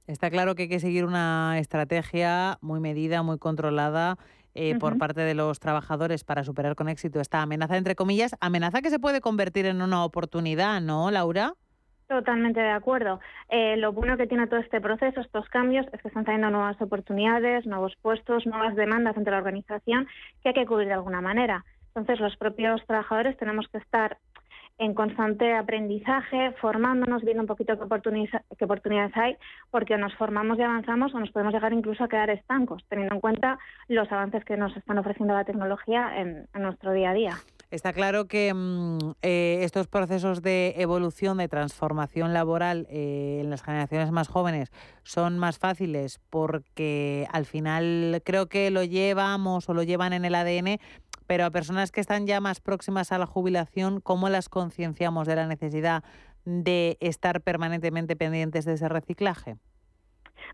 [0.06, 4.18] Está claro que hay que seguir una estrategia muy medida, muy controlada
[4.54, 8.82] eh, por parte de los trabajadores para superar con éxito esta amenaza, entre comillas, amenaza
[8.82, 11.54] que se puede convertir en una oportunidad, ¿no, Laura?
[12.08, 13.20] Totalmente de acuerdo.
[13.48, 16.80] Eh, lo bueno que tiene todo este proceso, estos cambios, es que están saliendo nuevas
[16.80, 20.06] oportunidades, nuevos puestos, nuevas demandas entre la organización
[20.42, 21.64] que hay que cubrir de alguna manera.
[21.88, 24.18] Entonces, los propios trabajadores tenemos que estar
[24.78, 29.36] en constante aprendizaje, formándonos, viendo un poquito qué, oportunidades hay,
[29.70, 33.20] porque nos formamos y avanzamos o nos podemos llegar incluso a quedar estancos, teniendo en
[33.20, 37.34] cuenta los avances que nos están ofreciendo la tecnología en nuestro día a día.
[37.74, 43.64] Está claro que mm, eh, estos procesos de evolución, de transformación laboral eh, en las
[43.64, 44.70] generaciones más jóvenes
[45.02, 50.36] son más fáciles porque al final creo que lo llevamos o lo llevan en el
[50.36, 50.78] ADN,
[51.26, 55.34] pero a personas que están ya más próximas a la jubilación, ¿cómo las concienciamos de
[55.34, 56.04] la necesidad
[56.44, 59.56] de estar permanentemente pendientes de ese reciclaje?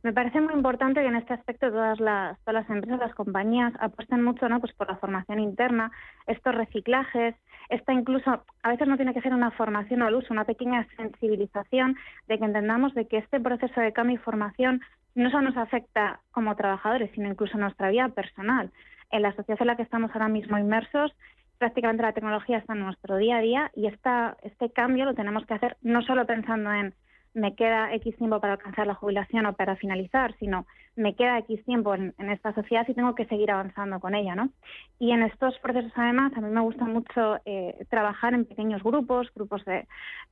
[0.02, 3.72] Me parece muy importante que en este aspecto todas las, todas las empresas, las compañías
[3.80, 4.60] apuesten mucho ¿no?
[4.60, 5.90] pues por la formación interna,
[6.26, 7.34] estos reciclajes,
[7.68, 11.96] esta incluso, a veces no tiene que ser una formación al uso, una pequeña sensibilización
[12.28, 14.80] de que entendamos de que este proceso de cambio y formación
[15.14, 18.70] no solo nos afecta como trabajadores, sino incluso nuestra vida personal.
[19.10, 21.12] En la sociedad en la que estamos ahora mismo inmersos,
[21.58, 25.44] prácticamente la tecnología está en nuestro día a día y esta, este cambio lo tenemos
[25.46, 26.94] que hacer no solo pensando en
[27.34, 30.66] me queda X tiempo para alcanzar la jubilación o para finalizar, sino
[30.96, 34.50] me queda X tiempo en, esta sociedad y tengo que seguir avanzando con ella, ¿no?
[34.98, 39.32] Y en estos procesos, además, a mí me gusta mucho eh, trabajar en pequeños grupos,
[39.34, 39.86] grupos de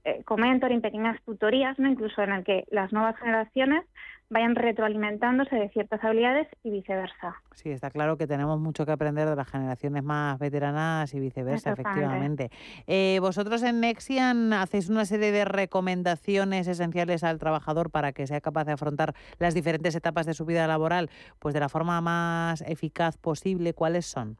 [0.05, 1.89] eh, en pequeñas tutorías, ¿no?
[1.89, 3.85] Incluso en el que las nuevas generaciones
[4.31, 7.37] vayan retroalimentándose de ciertas habilidades y viceversa.
[7.55, 11.73] Sí, está claro que tenemos mucho que aprender de las generaciones más veteranas y viceversa,
[11.73, 12.51] efectivamente.
[12.87, 18.41] Eh, vosotros en Nexian hacéis una serie de recomendaciones esenciales al trabajador para que sea
[18.41, 22.61] capaz de afrontar las diferentes etapas de su vida laboral, pues de la forma más
[22.63, 23.73] eficaz posible.
[23.73, 24.37] ¿Cuáles son?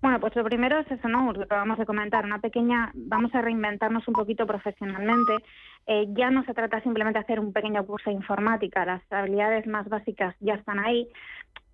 [0.00, 1.32] Bueno, pues lo primero es eso, ¿no?
[1.32, 5.38] Lo que vamos a comentar, una pequeña, vamos a reinventarnos un poquito profesionalmente.
[5.86, 9.66] Eh, ya no se trata simplemente de hacer un pequeño curso de informática, las habilidades
[9.66, 11.08] más básicas ya están ahí.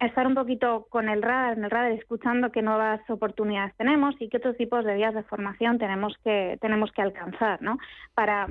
[0.01, 4.29] Estar un poquito con el radar, en el radar, escuchando qué nuevas oportunidades tenemos y
[4.29, 7.79] qué otros tipos de vías de formación tenemos que, tenemos que alcanzar, ¿no?
[8.15, 8.49] Para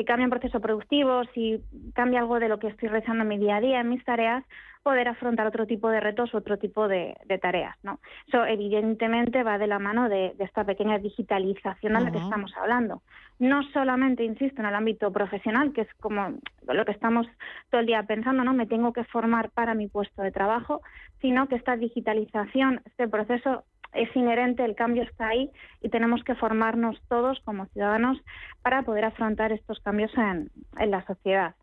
[0.00, 1.62] si cambia un proceso productivo, si
[1.94, 4.42] cambia algo de lo que estoy realizando en mi día a día, en mis tareas,
[4.82, 7.76] poder afrontar otro tipo de retos, otro tipo de, tareas.
[7.82, 8.00] ¿no?
[8.26, 13.02] Eso evidentemente va de la mano de, esta pequeña digitalización a la que estamos hablando.
[13.38, 17.26] No solamente, insisto, en el ámbito profesional, que es como lo que estamos
[17.68, 18.54] todo el día pensando, ¿no?
[18.54, 20.80] Me tengo que formar para mi puesto de trabajo,
[21.20, 25.50] sino que esta digitalización, este proceso es inherente, el cambio está ahí
[25.80, 28.18] y tenemos que formarnos todos como ciudadanos
[28.62, 31.54] para poder afrontar estos cambios en, en la sociedad.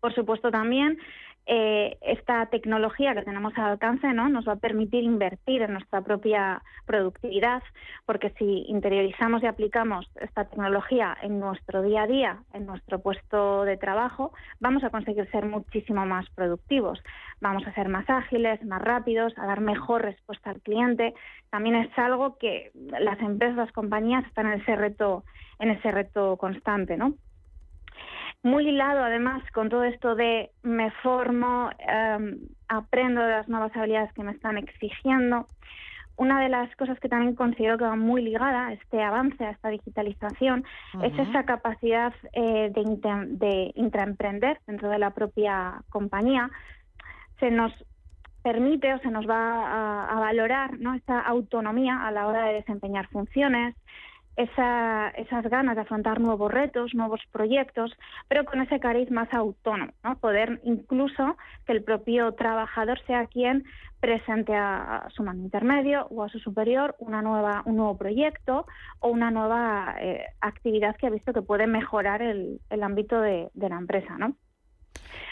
[0.00, 0.98] Por supuesto, también
[1.50, 4.28] eh, esta tecnología que tenemos al alcance ¿no?
[4.28, 7.62] nos va a permitir invertir en nuestra propia productividad,
[8.04, 13.64] porque si interiorizamos y aplicamos esta tecnología en nuestro día a día, en nuestro puesto
[13.64, 17.02] de trabajo, vamos a conseguir ser muchísimo más productivos.
[17.40, 21.14] Vamos a ser más ágiles, más rápidos, a dar mejor respuesta al cliente.
[21.48, 25.24] También es algo que las empresas, las compañías están en ese reto,
[25.60, 27.14] en ese reto constante, ¿no?
[28.42, 34.12] Muy hilado además con todo esto de me formo, em, aprendo de las nuevas habilidades
[34.12, 35.46] que me están exigiendo.
[36.16, 39.50] Una de las cosas que también considero que va muy ligada a este avance, a
[39.50, 40.64] esta digitalización,
[41.00, 46.50] es esa capacidad eh, de, de intraemprender dentro de la propia compañía.
[47.38, 47.72] Se nos
[48.42, 50.94] permite o se nos va a, valorar ¿no?
[50.94, 53.74] esta autonomía a la hora de desempeñar funciones,
[54.38, 57.92] esa, esas ganas de afrontar nuevos retos, nuevos proyectos,
[58.28, 60.16] pero con ese cariz más autónomo, ¿no?
[60.18, 63.64] Poder incluso que el propio trabajador sea quien
[63.98, 68.64] presente a, su mano intermedio o a su superior una nueva, un nuevo proyecto
[69.00, 73.50] o una nueva eh, actividad que ha visto que puede mejorar el, el ámbito de,
[73.54, 74.36] de la empresa, ¿no?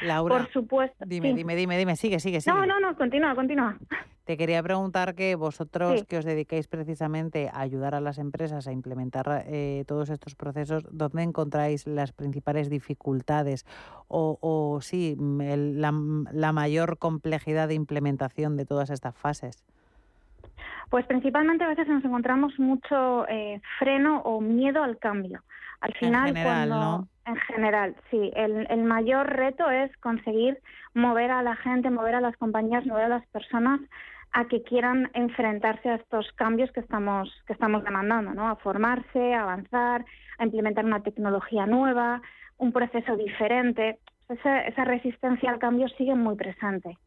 [0.02, 1.04] Laura, por supuesto.
[1.06, 2.54] Dime, dime, dime, dime, sigue, sigue, sigue.
[2.54, 3.76] No, no, no, continúa, continúa.
[4.26, 8.72] Te quería preguntar que vosotros que os dedicáis precisamente a ayudar a las empresas a
[8.72, 13.64] implementar eh, todos estos procesos, ¿dónde encontráis las principales dificultades
[14.08, 15.94] o, o sí, la,
[16.32, 19.64] la mayor complejidad de implementación de todas estas fases?
[20.90, 25.42] Pues principalmente a veces nos encontramos mucho eh, freno o miedo al cambio.
[25.80, 30.60] Al final, en general, cuando en general, sí, el, el, mayor reto es conseguir
[30.94, 33.80] mover a la gente, mover a las compañías, mover a las personas
[34.32, 38.48] a que quieran enfrentarse a estos cambios que estamos que estamos demandando, ¿no?
[38.48, 40.04] A formarse, a avanzar,
[40.38, 42.22] a implementar una tecnología nueva,
[42.58, 43.98] un proceso diferente.
[44.28, 46.98] Esa, esa resistencia al cambio sigue muy presente.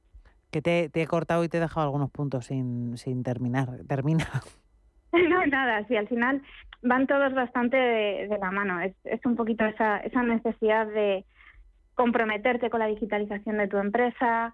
[0.51, 3.69] Que te, te, he cortado y te he dejado algunos puntos sin, sin terminar.
[3.88, 4.25] Termina.
[5.29, 6.41] No, nada, sí, al final
[6.81, 8.79] van todos bastante de, la mano.
[8.81, 11.25] Es, es, un poquito esa, esa necesidad de
[11.95, 14.53] comprometerte con la digitalización de tu empresa,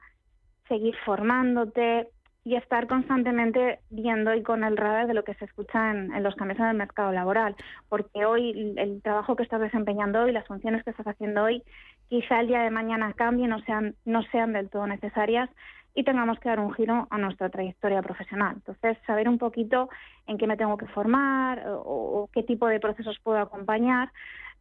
[0.67, 2.07] seguir formándote
[2.43, 6.23] y estar constantemente viendo y con el radar de lo que se escucha en, en
[6.23, 7.55] los cambios en el mercado laboral.
[7.89, 11.63] Porque hoy el trabajo que estás desempeñando hoy, las funciones que estás haciendo hoy,
[12.07, 15.49] quizá el día de mañana cambien, no sean, no sean del todo necesarias
[15.95, 18.55] y tengamos que dar un giro a nuestra trayectoria profesional.
[18.55, 19.89] Entonces, saber un poquito
[20.27, 24.11] en qué me tengo que formar o, qué tipo de procesos puedo acompañar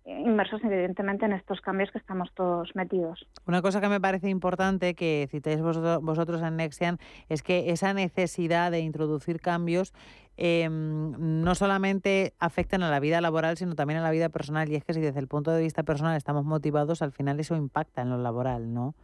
[0.04, 3.26] eh, inmersos evidentemente en estos cambios que estamos todos metidos.
[3.46, 8.70] Una cosa que me parece importante que citéis vosotros, en Nexian es que esa necesidad
[8.70, 9.92] de introducir cambios
[10.36, 14.70] em, no solamente afectan a la vida laboral, sino también a la vida personal.
[14.70, 17.56] Y es que si desde el punto de vista personal estamos motivados, al final eso
[17.56, 18.94] impacta en lo laboral, ¿no?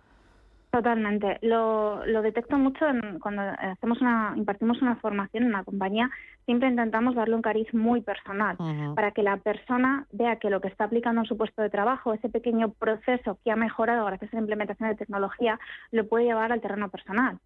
[0.70, 1.38] Totalmente.
[1.42, 2.86] Lo, lo detecto mucho
[3.20, 6.08] cuando hacemos una, impartimos una formación en una compañía.
[6.44, 8.56] Siempre intentamos darle un cariz muy personal
[8.94, 12.14] para que la persona vea que lo que está aplicando en su puesto de trabajo,
[12.14, 15.58] ese pequeño proceso que ha mejorado gracias a la implementación de tecnología,
[15.90, 17.38] lo puede llevar al terreno personal.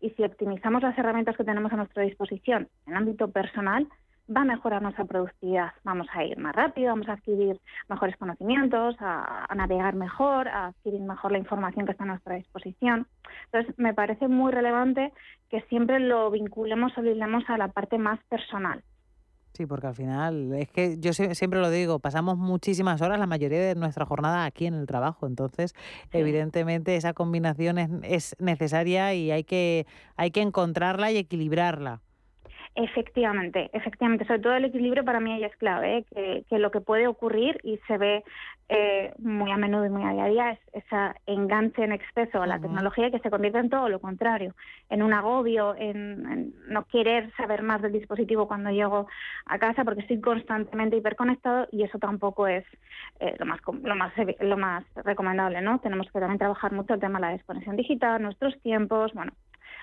[0.00, 3.86] Y si optimizamos las herramientas que tenemos a nuestra disposición en el ámbito personal,
[4.28, 5.72] va a mejorar nuestra productividad.
[5.84, 11.00] Vamos a ir más rápido, vamos a adquirir mejores conocimientos, a, navegar mejor, a adquirir
[11.00, 13.06] mejor la información que está a nuestra disposición.
[13.46, 15.12] Entonces, me parece muy relevante
[15.50, 17.12] que siempre lo vinculemos o lo
[17.48, 18.82] a la parte más personal.
[19.54, 23.60] Sí, porque al final, es que yo siempre lo digo, pasamos muchísimas horas, la mayoría
[23.60, 25.74] de nuestra jornada aquí en el trabajo, entonces
[26.10, 32.00] evidentemente esa combinación es, es, necesaria y hay que, hay que encontrarla y equilibrarla.
[32.74, 34.24] Efectivamente, efectivamente.
[34.24, 36.44] Sobre todo el equilibrio para mí es clave, ¿eh?
[36.48, 38.24] que, lo que puede ocurrir y se ve
[38.70, 40.96] eh, muy a menudo y muy a día a día es ese
[41.26, 44.54] enganche en exceso a la tecnología que se convierte en todo lo contrario,
[44.88, 49.06] en un agobio, en, no querer saber más del dispositivo cuando llego
[49.44, 52.64] a casa porque estoy constantemente hiperconectado y eso tampoco es
[53.20, 55.78] eh, lo más lo más lo más recomendable, ¿no?
[55.80, 59.32] Tenemos que también trabajar mucho el tema de la desconexión digital, nuestros tiempos, bueno,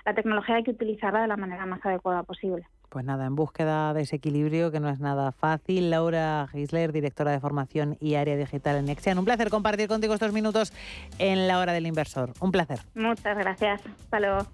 [0.06, 2.66] la tecnología hay que utilizarla de la manera más adecuada posible.
[2.90, 5.92] Pues nada, en búsqueda de ese equilibrio que no es nada fácil.
[5.92, 9.20] Laura Gisler, directora de formación y área digital en Nexian.
[9.20, 10.74] Un placer compartir contigo estos minutos
[11.20, 12.34] en la hora del inversor.
[12.40, 12.80] Un placer.
[12.96, 13.82] Muchas gracias.
[13.86, 14.48] Hasta luego.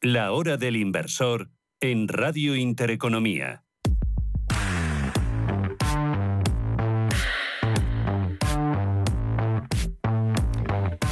[0.00, 1.48] La hora del inversor
[1.80, 3.64] en Radio Intereconomía.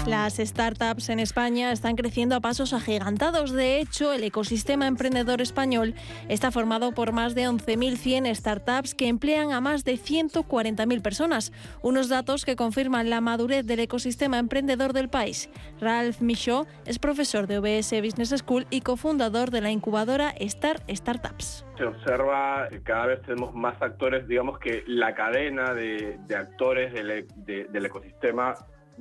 [0.07, 3.53] Las startups en España están creciendo a pasos agigantados.
[3.53, 5.94] De hecho, el ecosistema emprendedor español
[6.28, 11.53] está formado por más de 11.100 startups que emplean a más de 140.000 personas.
[11.82, 15.48] Unos datos que confirman la madurez del ecosistema emprendedor del país.
[15.80, 21.64] Ralph Michaud es profesor de OBS Business School y cofundador de la incubadora Star Startups
[21.82, 27.11] se observa que cada vez tenemos más actores, digamos que la cadena de, actores del,
[27.11, 28.55] e, del, ecosistema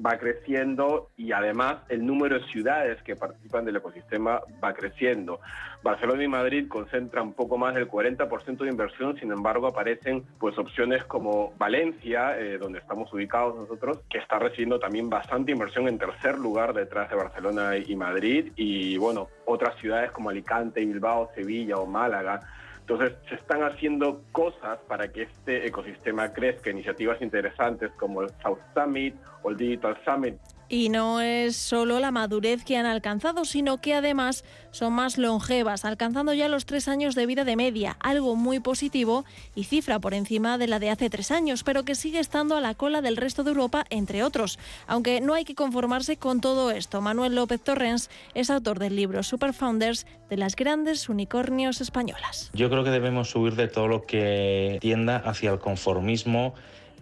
[0.04, 5.40] va creciendo y además el número de ciudades que participan del ecosistema va creciendo.
[5.84, 11.04] Barcelona y Madrid concentran poco más del 40% de inversión, sin embargo aparecen pues opciones
[11.06, 16.38] como Valencia, eh, donde estamos ubicados nosotros, que está recibiendo también bastante inversión en tercer
[16.38, 21.86] lugar detrás de Barcelona y Madrid y bueno, otras ciudades como Alicante, Bilbao, Sevilla o
[21.86, 22.40] Málaga
[22.92, 28.60] entonces, se están haciendo cosas para que este ecosistema crezca, iniciativas interesantes como el South
[28.74, 30.36] Summit o el Digital Summit,
[30.72, 35.84] y no es solo la madurez que han alcanzado, sino que además son más longevas,
[35.84, 40.14] alcanzando ya los tres años de vida de media, algo muy positivo y cifra por
[40.14, 43.18] encima de la de hace tres años, pero que sigue estando a la cola del
[43.18, 44.60] resto de Europa, entre otros.
[44.88, 47.02] Aunque no hay que conformarse con todo esto.
[47.02, 52.50] Manuel López Torrens es autor del libro Super Founders de las grandes unicornios españolas.
[52.54, 56.54] Yo creo que debemos subir de todo lo que tienda hacia el conformismo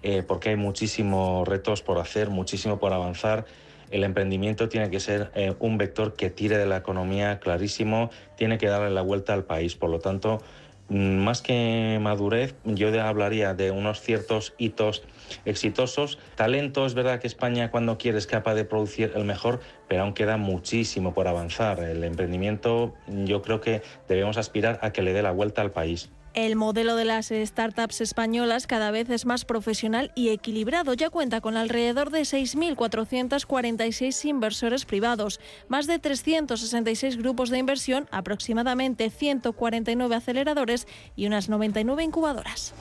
[0.02, 3.45] eh, porque hay muchísimos retos por hacer, muchísimo por avanzar.
[3.91, 8.58] El emprendimiento tiene que ser eh, un vector que tire de la economía clarísimo, tiene
[8.58, 9.76] que darle la vuelta al país.
[9.76, 10.41] Por lo tanto,
[10.89, 15.04] mm, más que madurez, yo hablaría de unos ciertos hitos
[15.45, 16.20] exitosos.
[16.36, 20.14] Talento, es verdad que España cuando quiere es capaz de producir el mejor, pero aún
[20.14, 21.80] queda muchísimo por avanzar.
[21.80, 26.12] El emprendimiento yo creo que debemos aspirar a que le dé la vuelta al país.
[26.34, 30.94] El modelo de las startups españolas cada vez es más profesional y equilibrado.
[30.94, 39.10] Ya cuenta con alrededor de 6.446 inversores privados, más de 366 grupos de inversión, aproximadamente
[39.10, 42.76] 149 aceleradores y unas 99 incubadoras.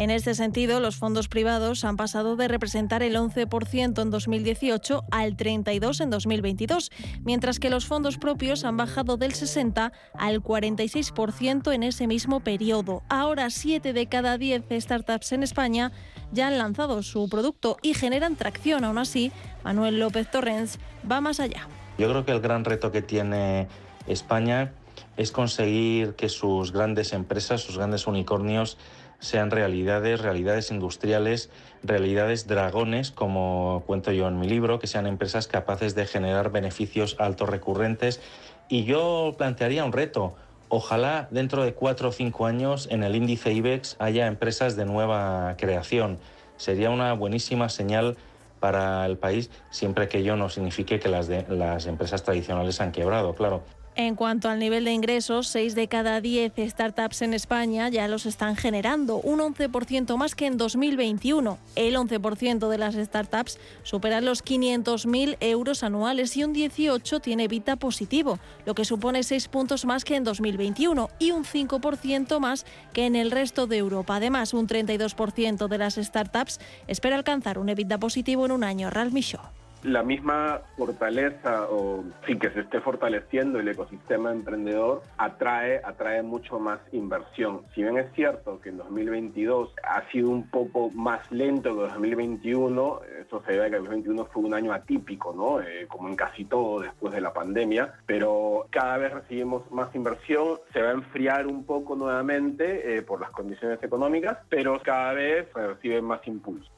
[0.00, 5.36] En este sentido, los fondos privados han pasado de representar el 11% en 2018 al
[5.36, 6.90] 32% en 2022,
[7.22, 13.02] mientras que los fondos propios han bajado del 60% al 46% en ese mismo periodo.
[13.10, 15.92] Ahora, 7 de cada 10 startups en España
[16.32, 18.84] ya han lanzado su producto y generan tracción.
[18.84, 19.32] Aún así,
[19.64, 20.78] Manuel López Torrens
[21.08, 21.68] va más allá.
[21.98, 23.68] Yo creo que el gran reto que tiene
[24.06, 24.72] España
[25.18, 28.78] es conseguir que sus grandes empresas, sus grandes unicornios,
[29.20, 31.50] sean realidades, realidades industriales,
[31.82, 37.16] realidades dragones, como cuento yo en mi libro, que sean empresas capaces de generar beneficios
[37.18, 38.20] altos recurrentes.
[38.68, 40.34] Y yo plantearía un reto.
[40.68, 45.54] Ojalá dentro de cuatro o cinco años en el índice IBEX haya empresas de nueva
[45.58, 46.18] creación.
[46.56, 48.16] Sería una buenísima señal
[48.60, 52.92] para el país, siempre que ello no signifique que las, de, las empresas tradicionales han
[52.92, 53.64] quebrado, claro.
[53.96, 58.24] En cuanto al nivel de ingresos, 6 de cada 10 startups en España ya los
[58.24, 61.58] están generando, un 11% más que en 2021.
[61.74, 67.76] El 11% de las startups superan los 500.000 euros anuales y un 18% tiene Vita
[67.76, 73.06] positivo, lo que supone 6 puntos más que en 2021 y un 5% más que
[73.06, 74.16] en el resto de Europa.
[74.16, 78.88] Además, un 32% de las startups espera alcanzar un EBITDA positivo en un año.
[78.88, 85.80] Ralph Michaud la misma fortaleza o sí que se esté fortaleciendo el ecosistema emprendedor atrae
[85.84, 87.62] atrae mucho más inversión.
[87.74, 93.00] Si bien es cierto que en 2022 ha sido un poco más lento que 2021,
[93.20, 95.60] eso se debe a que 2021 fue un año atípico, ¿no?
[95.60, 100.58] Eh, como en casi todo después de la pandemia, pero cada vez recibimos más inversión,
[100.72, 105.52] se va a enfriar un poco nuevamente eh, por las condiciones económicas, pero cada vez
[105.54, 106.70] recibe más impulso.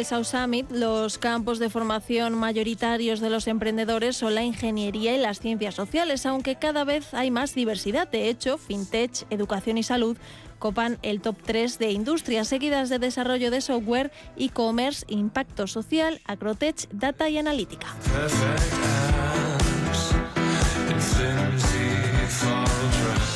[0.00, 5.18] El South Summit, los campos de formación mayoritarios de los emprendedores son la ingeniería y
[5.18, 8.08] las ciencias sociales, aunque cada vez hay más diversidad.
[8.08, 10.16] De hecho, FinTech, educación y salud
[10.58, 16.88] copan el top 3 de industrias, seguidas de desarrollo de software, e-commerce, impacto social, agrotech,
[16.92, 17.88] data y analítica.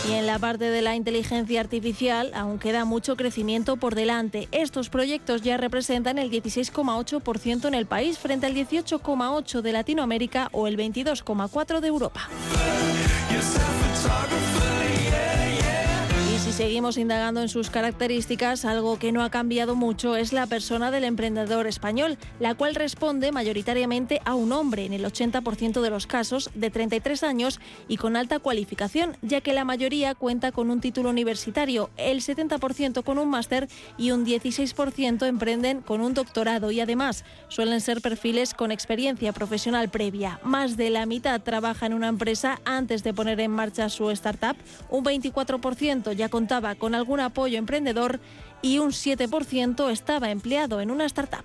[0.09, 4.49] Y en la parte de la inteligencia artificial aún queda mucho crecimiento por delante.
[4.53, 10.67] Estos proyectos ya representan el 16,8% en el país frente al 18,8% de Latinoamérica o
[10.67, 12.29] el 22,4% de Europa.
[16.55, 21.03] Seguimos indagando en sus características, algo que no ha cambiado mucho es la persona del
[21.03, 26.51] emprendedor español, la cual responde mayoritariamente a un hombre en el 80% de los casos
[26.55, 31.11] de 33 años y con alta cualificación, ya que la mayoría cuenta con un título
[31.11, 37.25] universitario, el 70% con un máster y un 16% emprenden con un doctorado y además
[37.49, 40.39] suelen ser perfiles con experiencia profesional previa.
[40.45, 44.57] Más de la mitad trabaja en una empresa antes de poner en marcha su startup,
[44.89, 48.21] un 24% ya con contaba con algún apoyo emprendedor
[48.61, 51.43] y un 7% estaba empleado en una startup.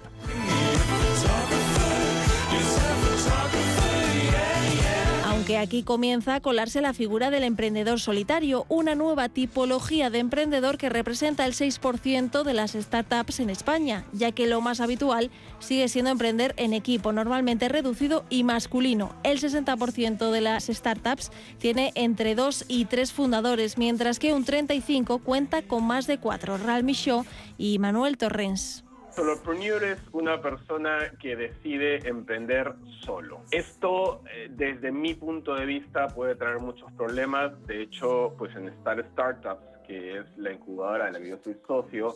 [5.50, 10.78] Que aquí comienza a colarse la figura del emprendedor solitario, una nueva tipología de emprendedor
[10.78, 15.88] que representa el 6% de las startups en España, ya que lo más habitual sigue
[15.88, 19.16] siendo emprender en equipo, normalmente reducido y masculino.
[19.24, 25.20] El 60% de las startups tiene entre 2 y 3 fundadores, mientras que un 35%
[25.24, 26.60] cuenta con más de 4.
[26.60, 27.26] Ral Michaud
[27.58, 28.84] y Manuel Torrens.
[29.12, 33.42] Solopreneur es una persona que decide emprender solo.
[33.52, 37.52] Esto, eh, desde mi punto de vista, puede traer muchos problemas.
[37.66, 41.58] De hecho, pues en Star Startups, que es la incubadora de la que yo soy
[41.68, 42.16] socio,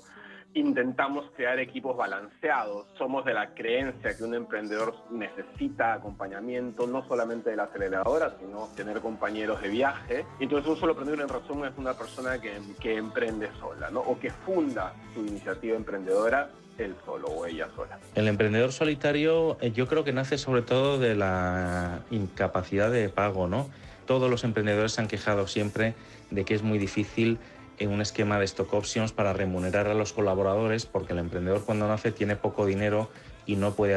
[0.54, 2.86] intentamos crear equipos balanceados.
[2.98, 8.68] Somos de la creencia que un emprendedor necesita acompañamiento, no solamente de la aceleradora, sino
[8.76, 10.26] tener compañeros de viaje.
[10.39, 14.02] Entonces, un solo en resumen, es una persona que, que emprende sola, ¿no?
[14.02, 17.99] O que funda su iniciativa emprendedora él solo o ella sola.
[18.15, 23.47] El emprendedor solitario eh, yo creo que nace sobre todo de la incapacidad de pago,
[23.47, 23.69] ¿no?
[24.05, 25.95] Todos los emprendedores se han quejado siempre
[26.32, 27.39] de que es muy difícil
[27.80, 31.88] en un esquema de stock options para remunerar a los colaboradores porque el emprendedor cuando
[31.88, 33.09] nace tiene poco dinero
[33.45, 33.93] y no puede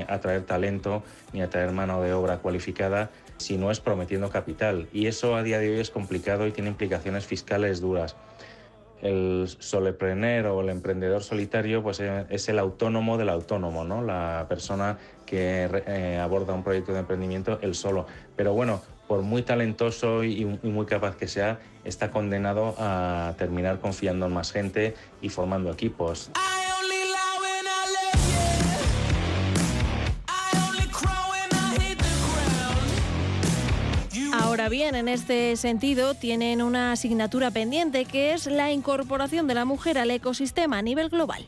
[0.00, 1.02] eh, atraer talento
[1.32, 4.88] ni atraer mano de obra cualificada si no es prometiendo capital.
[4.92, 8.16] Y eso a día de hoy es complicado y tiene implicaciones fiscales duras
[9.04, 14.02] el solepreneur o el emprendedor solitario pues eh, es el autónomo del autónomo, ¿no?
[14.02, 18.06] La persona que eh, aborda un proyecto de emprendimiento él solo.
[18.34, 24.26] Pero bueno, por muy talentoso y muy capaz que sea, está condenado a terminar confiando
[24.26, 26.30] en más gente y formando equipos.
[34.64, 39.66] Ahora bien, en este sentido, tienen una asignatura pendiente que es la incorporación de la
[39.66, 41.44] mujer al ecosistema a nivel global.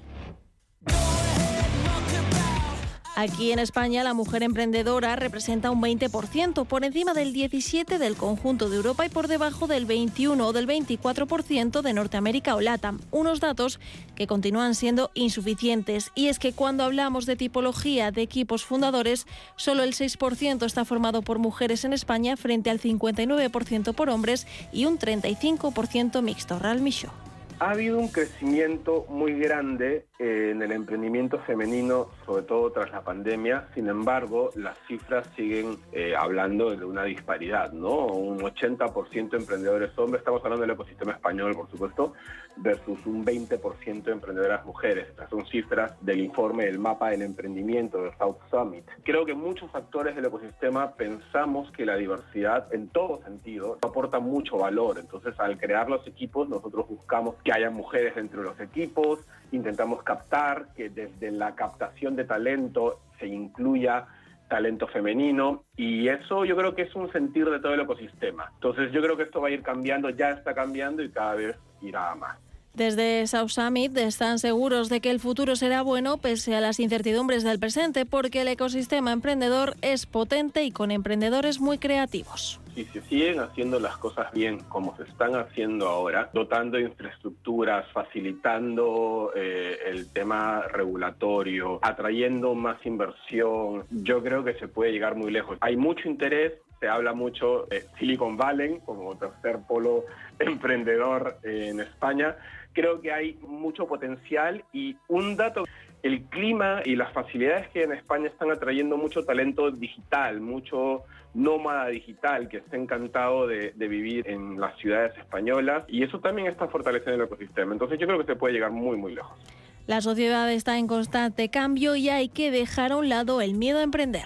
[3.18, 8.68] Aquí en España la mujer emprendedora representa un 20%, por encima del 17% del conjunto
[8.68, 13.00] de Europa y por debajo del 21 o del 24% de Norteamérica o LATAM.
[13.12, 13.80] Unos datos
[14.16, 16.10] que continúan siendo insuficientes.
[16.14, 21.22] Y es que cuando hablamos de tipología de equipos fundadores, solo el 6% está formado
[21.22, 26.58] por mujeres en España frente al 59% por hombres y un 35% mixto.
[26.58, 27.25] Real Michaud.
[27.58, 33.00] Ha habido un crecimiento muy grande eh, en el emprendimiento femenino, sobre todo tras la
[33.00, 33.68] pandemia.
[33.74, 38.08] Sin embargo, las cifras siguen eh, hablando de una disparidad, ¿no?
[38.08, 42.12] Un 80% de emprendedores hombres, estamos hablando del ecosistema español, por supuesto,
[42.58, 45.08] versus un 20% de emprendedoras mujeres.
[45.08, 48.84] Estas son cifras del informe del mapa del emprendimiento del South Summit.
[49.02, 54.58] Creo que muchos actores del ecosistema pensamos que la diversidad en todo sentido aporta mucho
[54.58, 54.98] valor.
[54.98, 59.20] Entonces, al crear los equipos, nosotros buscamos que haya mujeres dentro de los equipos,
[59.52, 64.04] intentamos captar que desde la captación de talento se incluya
[64.48, 68.50] talento femenino y eso yo creo que es un sentir de todo el ecosistema.
[68.54, 71.56] Entonces yo creo que esto va a ir cambiando, ya está cambiando y cada vez
[71.82, 72.36] irá más.
[72.74, 77.44] Desde South Summit están seguros de que el futuro será bueno pese a las incertidumbres
[77.44, 82.60] del presente porque el ecosistema emprendedor es potente y con emprendedores muy creativos.
[82.76, 89.32] Si se siguen haciendo las cosas bien como se están haciendo ahora, dotando infraestructuras, facilitando
[89.34, 95.56] eh, el tema regulatorio, atrayendo más inversión, yo creo que se puede llegar muy lejos.
[95.62, 100.04] Hay mucho interés, se habla mucho de Silicon Valley como tercer polo
[100.38, 102.36] emprendedor en España
[102.74, 105.64] creo que hay mucho potencial y un dato,
[106.02, 111.04] el clima y las facilidades que en España están atrayendo mucho talento digital, mucho
[111.36, 116.48] nómada digital que está encantado de, de, vivir en las ciudades españolas y eso también
[116.48, 117.72] está fortaleciendo el ecosistema.
[117.74, 119.38] Entonces yo creo que se puede llegar muy, muy lejos.
[119.86, 123.78] La sociedad está en constante cambio y hay que dejar a un lado el miedo
[123.78, 124.24] a emprender.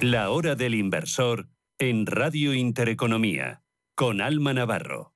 [0.00, 1.48] La hora del inversor
[1.80, 3.62] en Radio Intereconomía
[3.98, 5.12] con Alma Navarro.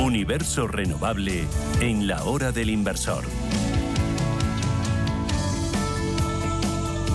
[0.00, 1.44] Universo renovable
[1.80, 3.24] en la hora del inversor.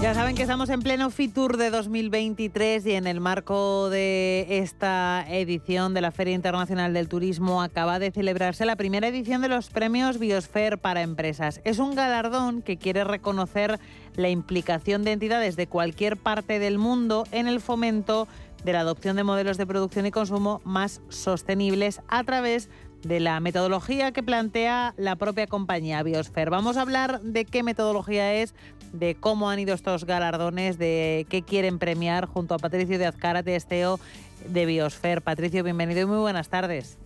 [0.03, 5.25] Ya saben que estamos en pleno Fitur de 2023 y en el marco de esta
[5.29, 9.69] edición de la Feria Internacional del Turismo acaba de celebrarse la primera edición de los
[9.69, 11.61] premios Biosphere para empresas.
[11.63, 13.79] Es un galardón que quiere reconocer
[14.17, 18.27] la implicación de entidades de cualquier parte del mundo en el fomento
[18.65, 23.39] de la adopción de modelos de producción y consumo más sostenibles a través de la
[23.39, 26.49] metodología que plantea la propia compañía Biosphere.
[26.49, 28.55] Vamos a hablar de qué metodología es,
[28.93, 33.59] de cómo han ido estos galardones, de qué quieren premiar junto a Patricio de Azcárate,
[33.59, 33.99] CEO
[34.47, 35.21] de Biosfer.
[35.21, 36.97] Patricio, bienvenido y muy buenas tardes.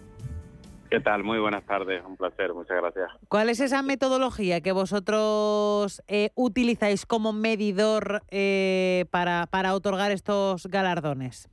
[0.89, 1.23] ¿Qué tal?
[1.23, 3.09] Muy buenas tardes, un placer, muchas gracias.
[3.27, 10.67] ¿Cuál es esa metodología que vosotros eh, utilizáis como medidor eh, para, para otorgar estos
[10.67, 11.49] galardones?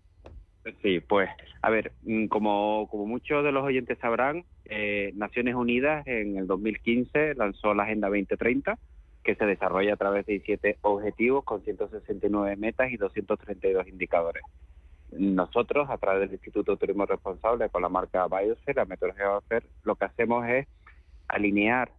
[0.83, 1.29] Sí, pues,
[1.65, 7.35] a ver, mm, como, muchos de los oyentes sabrán, eh, Naciones Unidas en el 2015
[7.37, 8.79] lanzó la Agenda 2030,
[9.23, 14.43] que se desarrolla a través de 17 objetivos con 169 metas y 232 indicadores.
[15.13, 19.67] Nosotros, a través del Instituto de Turismo Responsable, con la marca Biosphere, la metodología Biosphere,
[19.85, 20.69] lo que hacemos es
[21.29, 21.91] alinear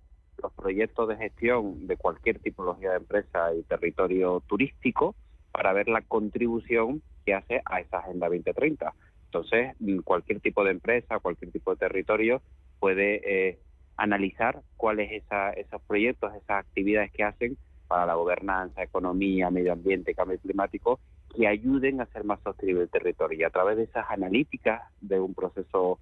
[0.44, 5.16] los proyectos de gestión de cualquier tipología de empresa y territorio turístico
[5.52, 8.94] para ver la contribución que hace a esa Agenda 2030.
[9.36, 9.76] Entonces,
[10.06, 12.42] cualquier tipo de empresa, cualquier tipo de territorio
[12.80, 13.60] puede eh,
[13.98, 17.58] analizar cuáles esa, esos proyectos, esas actividades que hacen
[17.90, 21.02] para la gobernanza, economía, medio ambiente, cambio climático,
[21.36, 23.40] que ayuden a ser más sostenible el territorio.
[23.40, 26.00] Y a través de esas analíticas, de un proceso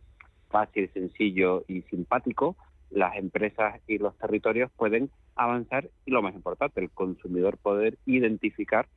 [0.49, 2.55] fácil, sencillo y simpático,
[2.91, 8.87] las empresas y los territorios pueden avanzar y lo más importante, el consumidor poder identificar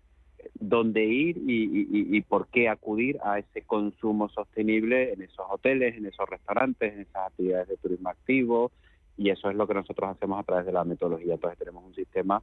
[0.54, 6.06] dónde ir y, y, por qué acudir a ese consumo sostenible en esos hoteles, en
[6.06, 8.72] esos restaurantes, en esas actividades de turismo activo,
[9.16, 11.34] y eso es lo que nosotros hacemos a través de la metodología.
[11.34, 12.42] Entonces tenemos un sistema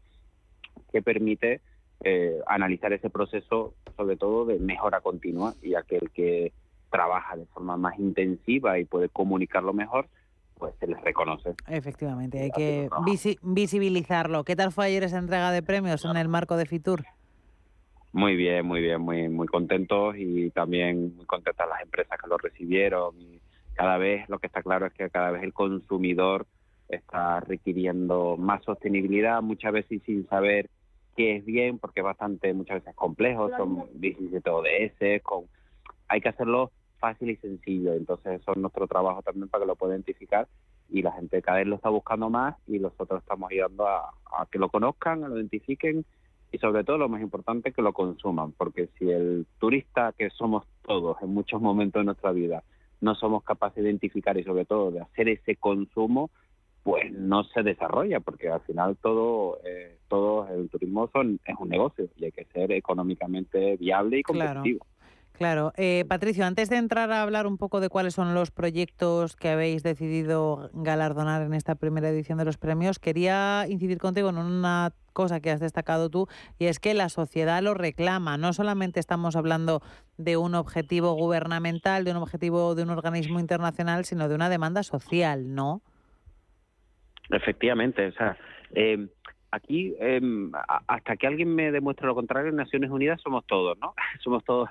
[0.91, 1.61] que permite
[2.03, 6.51] eh, analizar ese proceso, sobre todo de mejora continua, y aquel que
[6.91, 10.07] trabaja de forma más intensiva y puede comunicarlo mejor,
[10.57, 11.55] pues se les reconoce.
[11.67, 12.89] Efectivamente, hay que
[13.41, 14.43] visibilizarlo.
[14.43, 17.03] ¿Qué tal fue ayer esa entrega de premios en el marco de Fitur?
[18.13, 22.37] Muy bien, muy bien, muy muy contentos y también muy contentas las empresas que lo
[22.37, 23.19] recibieron.
[23.19, 23.39] Y
[23.73, 26.45] cada vez lo que está claro es que cada vez el consumidor
[26.89, 30.69] está requiriendo más sostenibilidad, muchas veces sin saber
[31.15, 35.45] qué es bien, porque es bastante, muchas veces complejo, son 17 ODS, con,
[36.07, 39.75] hay que hacerlo fácil y sencillo, entonces eso es nuestro trabajo también para que lo
[39.75, 40.47] pueda identificar
[40.89, 44.45] y la gente cada vez lo está buscando más y nosotros estamos ayudando a, a
[44.51, 46.05] que lo conozcan, a lo identifiquen
[46.53, 50.65] y sobre todo lo más importante que lo consuman, porque si el turista que somos
[50.83, 52.63] todos en muchos momentos de nuestra vida
[53.01, 56.29] no somos capaces de identificar y sobre todo de hacer ese consumo,
[56.83, 61.69] pues no se desarrolla, porque al final todo, eh, todo el turismo son, es un
[61.69, 64.85] negocio y hay que ser económicamente viable y competitivo.
[65.75, 69.49] Eh, Patricio, antes de entrar a hablar un poco de cuáles son los proyectos que
[69.49, 74.93] habéis decidido galardonar en esta primera edición de los premios, quería incidir contigo en una
[75.11, 76.27] cosa que has destacado tú,
[76.59, 78.37] y es que la sociedad lo reclama.
[78.37, 79.81] No solamente estamos hablando
[80.17, 84.81] de un objetivo gubernamental, de un objetivo de un organismo internacional, sino de una demanda
[84.83, 85.81] social, ¿no?
[87.29, 88.37] Efectivamente, o sea,
[88.75, 89.07] eh,
[89.53, 90.51] aquí, em,
[90.87, 93.93] hasta que alguien me demuestre lo contrario, en Naciones Unidas somos todos, ¿no?
[94.23, 94.67] somos todos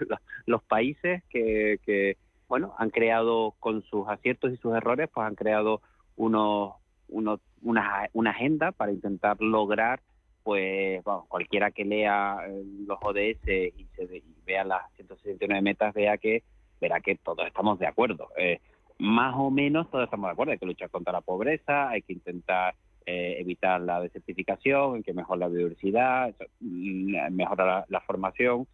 [0.47, 2.17] los, países que, que,
[2.49, 5.81] bueno, han creado con sus aciertos y sus errores, pues han creado
[6.17, 6.75] unos,
[7.09, 10.01] una, una agenda para intentar lograr,
[10.43, 16.19] pues, bueno, cualquiera que lea eh, los ODS y, se, vea las 169 metas, vea
[16.19, 16.43] que
[16.81, 18.29] verá que todos estamos de acuerdo.
[18.37, 18.61] Eh,
[18.99, 20.53] más o menos todos estamos de acuerdo.
[20.53, 22.75] Hay que luchar contra la pobreza, hay que intentar
[23.07, 28.67] eh, evitar la desertificación, que mejora la biodiversidad, mm, mejora la, formación.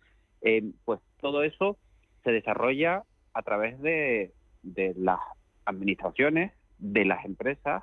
[0.43, 1.76] Eh, pues todo eso
[2.24, 3.05] se desarrolla
[3.35, 5.20] a través de, de las
[5.64, 7.83] administraciones, de las empresas,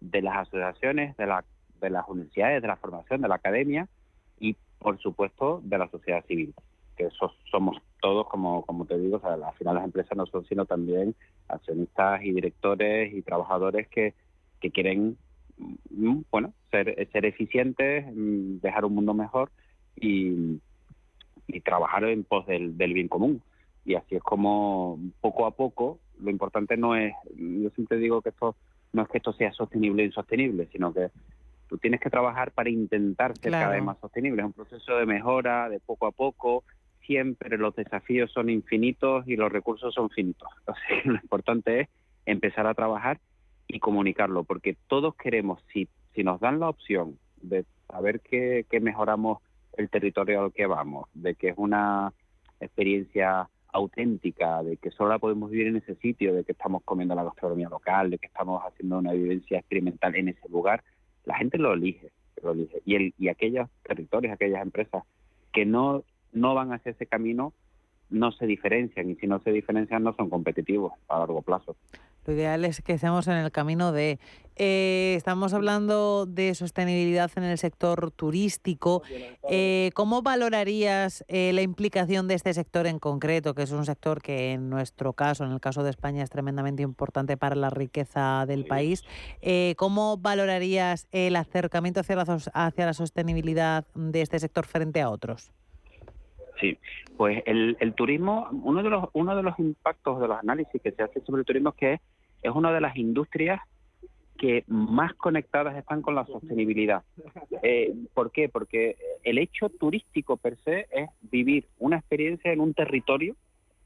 [0.00, 1.44] de las asociaciones, de, la,
[1.80, 3.88] de las universidades, de la formación, de la academia
[4.38, 6.54] y, por supuesto, de la sociedad civil,
[6.96, 10.66] que eso somos todos, como, como te digo, al final las empresas no son sino
[10.66, 11.14] también
[11.48, 14.14] accionistas y directores y trabajadores que,
[14.60, 15.16] que quieren
[16.30, 19.50] bueno, ser, ser eficientes, mm, dejar un mundo mejor
[19.96, 20.60] y,
[21.64, 23.40] trabajar en pos del, bien común.
[23.84, 28.30] Y así es como poco a poco, lo importante no es, yo siempre digo que
[28.30, 28.56] esto
[28.92, 31.10] no es que esto sea sostenible o insostenible, sino que
[31.68, 34.42] tú tienes que trabajar para intentar ser cada vez más sostenible.
[34.42, 36.64] Es un proceso de mejora, de poco a poco.
[37.06, 40.48] Siempre los desafíos son infinitos y los recursos son finitos.
[40.60, 41.88] Entonces, lo importante es
[42.26, 43.18] empezar a trabajar
[43.68, 48.80] y comunicarlo, porque todos queremos, si, si nos dan la opción de saber que, que
[48.80, 49.38] mejoramos
[49.76, 52.12] el territorio al que vamos, de que es una
[52.60, 57.14] experiencia auténtica, de que solo la podemos vivir en ese sitio, de que estamos comiendo
[57.14, 60.84] la gastronomía local, de que estamos haciendo una vivencia experimental en ese lugar,
[61.24, 62.10] la gente lo elige,
[62.42, 62.80] lo elige.
[62.84, 65.02] Y, el, y aquellos territorios, aquellas empresas
[65.52, 67.52] que no, no van hacia ese camino,
[68.10, 71.76] no se diferencian, y si no se diferencian no son competitivos a largo plazo.
[72.26, 74.18] Lo ideal es que estemos en el camino de...
[74.56, 79.02] Eh, estamos hablando de sostenibilidad en el sector turístico.
[79.50, 84.22] Eh, ¿Cómo valorarías eh, la implicación de este sector en concreto, que es un sector
[84.22, 88.46] que en nuestro caso, en el caso de España, es tremendamente importante para la riqueza
[88.46, 89.02] del país?
[89.76, 95.50] ¿Cómo valorarías el acercamiento hacia la, hacia la sostenibilidad de este sector frente a otros?
[96.64, 96.78] Sí,
[97.18, 100.92] pues el, el, turismo, uno de los uno de los impactos de los análisis que
[100.92, 102.00] se hace sobre el turismo es que
[102.42, 103.60] es una de las industrias
[104.38, 107.02] que más conectadas están con la sostenibilidad.
[107.62, 108.48] Eh, ¿Por qué?
[108.48, 113.36] Porque el hecho turístico per se es vivir una experiencia en un territorio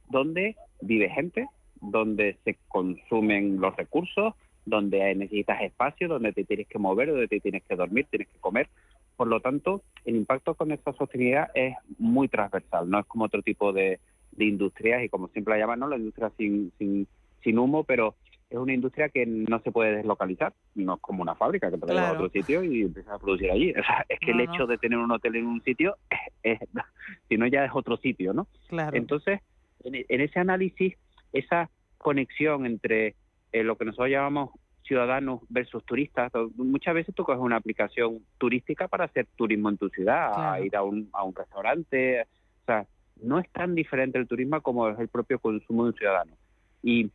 [0.09, 1.49] donde vive gente,
[1.81, 7.41] donde se consumen los recursos, donde necesitas espacio, donde te tienes que mover, donde te
[7.41, 8.69] tienes que dormir, tienes que comer.
[9.19, 13.43] Por lo tanto, el impacto con esta sostenibilidad es muy transversal, no es como otro
[13.43, 13.99] tipo de,
[14.39, 15.89] industrias y como siempre la llaman, ¿no?
[15.89, 17.09] la industria sin, sin,
[17.43, 18.15] sin humo, pero
[18.49, 21.87] es una industria que no se puede deslocalizar, no es como una fábrica que te
[21.87, 22.07] claro.
[22.07, 23.73] a otro sitio y empiezas a producir allí.
[23.77, 25.97] O sea, es que el hecho de tener un hotel en un sitio,
[26.45, 26.61] es,
[27.29, 28.47] si no ya es otro sitio, ¿no?
[28.69, 28.97] Claro.
[28.97, 29.41] Entonces,
[29.83, 30.95] en, ese análisis,
[31.33, 33.17] esa conexión entre
[33.51, 34.51] eh, lo que nosotros llamamos
[34.89, 39.89] ciudadanos versus turistas, muchas veces tú coges una aplicación turística para hacer turismo en tu
[39.91, 42.87] ciudad, a ir a un, a un restaurante, o sea,
[43.23, 46.33] no es tan diferente el turismo como es el propio consumo de un ciudadano.
[46.83, 47.11] Y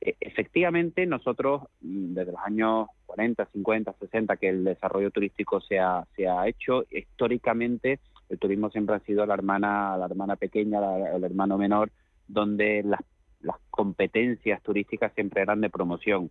[0.00, 5.78] e, efectivamente, nosotros mm, desde los años 40, 50, 60 que el desarrollo turístico se
[5.78, 10.80] ha, se ha hecho, históricamente el turismo siempre ha sido la hermana, la hermana pequeña,
[11.14, 11.90] el hermano menor,
[12.26, 13.00] donde las,
[13.40, 16.30] las competencias turísticas siempre eran de promoción.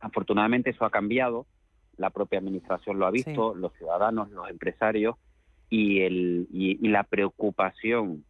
[0.00, 1.46] Afortunadamente eso ha cambiado,
[1.96, 5.16] la propia administración lo ha visto, los ciudadanos, los empresarios
[5.68, 8.24] y, el, y la preocupación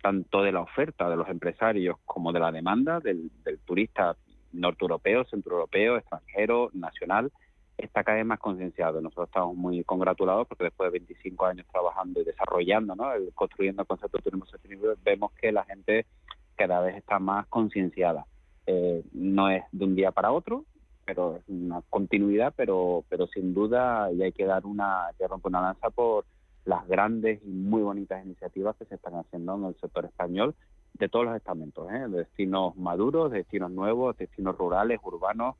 [0.00, 3.30] tanto de la oferta de los empresarios como de la demanda del,
[3.64, 4.16] turista
[4.52, 7.32] norteuropeo, centroeuropeo, extranjero, nacional,
[7.78, 9.00] está cada vez más concienciado.
[9.00, 13.04] Nosotros estamos muy congratulados porque después de 25 años trabajando y desarrollando, ¿no?
[13.34, 16.06] construyendo el concepto de turismo sostenible, vemos que la gente
[16.56, 18.26] cada vez está más concienciada.
[18.66, 20.64] Eh, no es de un día para otro,
[21.14, 25.50] pero es una continuidad, pero pero sin duda y hay que dar una, que romper
[25.50, 26.24] una lanza por
[26.64, 30.54] las grandes y muy bonitas iniciativas que se están haciendo en el sector español
[30.94, 32.06] de todos los estamentos, ¿eh?
[32.08, 35.56] destinos maduros, destinos nuevos, destinos rurales, urbanos,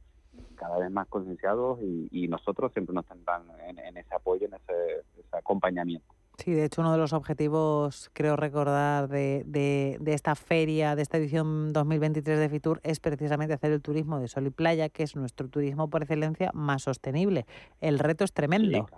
[0.55, 6.07] cada vez más concienciados y, nosotros siempre nos tendrán en, ese apoyo, en ese, acompañamiento.
[6.43, 11.03] Sí, de hecho uno de los objetivos, creo recordar, de, de, de, esta feria, de
[11.03, 15.03] esta edición 2023 de Fitur, es precisamente hacer el turismo de sol y playa, que
[15.03, 17.45] es nuestro turismo por excelencia más sostenible.
[17.83, 18.89] El reto es tremendo.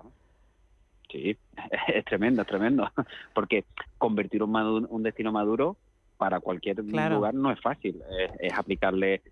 [1.10, 1.36] Sí,
[1.88, 2.88] es tremendo, es tremendo,
[3.34, 3.64] porque
[3.98, 5.76] convertir un, un destino maduro
[6.18, 8.00] para cualquier lugar no es fácil,
[8.38, 9.22] es, aplicarle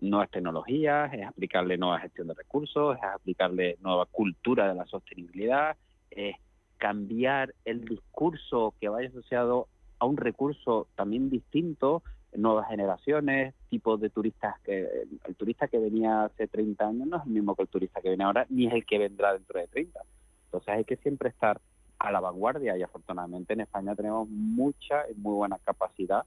[0.00, 5.76] nuevas tecnologías, es aplicarle nueva gestión de recursos, es aplicarle nueva cultura de la sostenibilidad,
[6.08, 6.36] es
[6.78, 9.68] cambiar el discurso que vaya asociado
[9.98, 12.02] a un recurso también distinto,
[12.34, 14.86] nuevas generaciones, tipos de turistas que
[15.24, 18.08] el turista que venía hace 30 años no es el mismo que el turista que
[18.08, 20.00] viene ahora, ni es el que vendrá dentro de 30.
[20.46, 21.60] Entonces hay que siempre estar
[21.98, 26.24] a la vanguardia y afortunadamente en España tenemos mucha y muy buena capacidad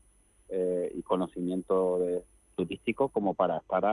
[0.50, 2.24] eh, y conocimiento de,
[2.60, 3.86] turístico como para estar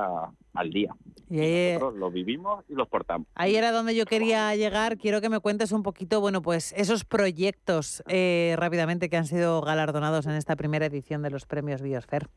[0.54, 0.94] al día.
[1.30, 3.28] Y nosotros lo vivimos y los portamos.
[3.36, 4.98] Ahí era donde yo quería llegar.
[4.98, 9.60] Quiero que me cuentes un poquito, bueno, pues esos proyectos eh, rápidamente que han sido
[9.60, 12.28] galardonados en esta primera edición de los premios Biosfer.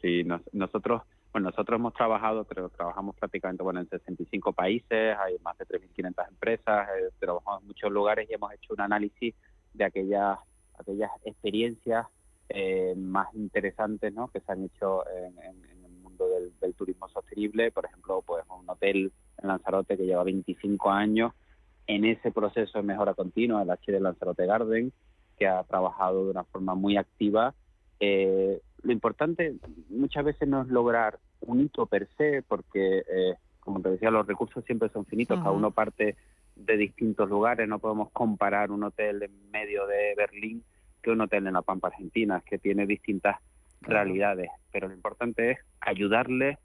[0.00, 5.58] Sí, nosotros bueno, nosotros hemos trabajado, creo trabajamos prácticamente bueno, en 65 países, hay más
[5.58, 9.34] de 3.500 empresas, eh, trabajamos en muchos lugares y hemos hecho un análisis
[9.74, 10.38] de aquellas,
[10.78, 12.06] aquellas experiencias
[12.48, 14.28] eh, más interesantes ¿no?
[14.28, 15.38] que se han hecho en,
[15.84, 16.26] el mundo
[16.60, 17.70] del, turismo sostenible.
[17.70, 21.32] Por ejemplo, pues un hotel en Lanzarote que lleva 25 años
[21.86, 24.92] en ese proceso de mejora continua, el H de Lanzarote Garden,
[25.38, 27.54] que ha trabajado de una forma muy activa
[28.00, 29.56] eh, lo importante
[29.88, 34.26] muchas veces no es lograr un hito per se, porque, eh, como te decía, los
[34.26, 36.16] recursos siempre son finitos, cada uno parte
[36.54, 40.64] de distintos lugares, no podemos comparar un hotel en medio de Berlín
[41.02, 43.36] que un hotel en la Pampa Argentina, que tiene distintas
[43.80, 46.58] realidades, pero lo importante es ayudarle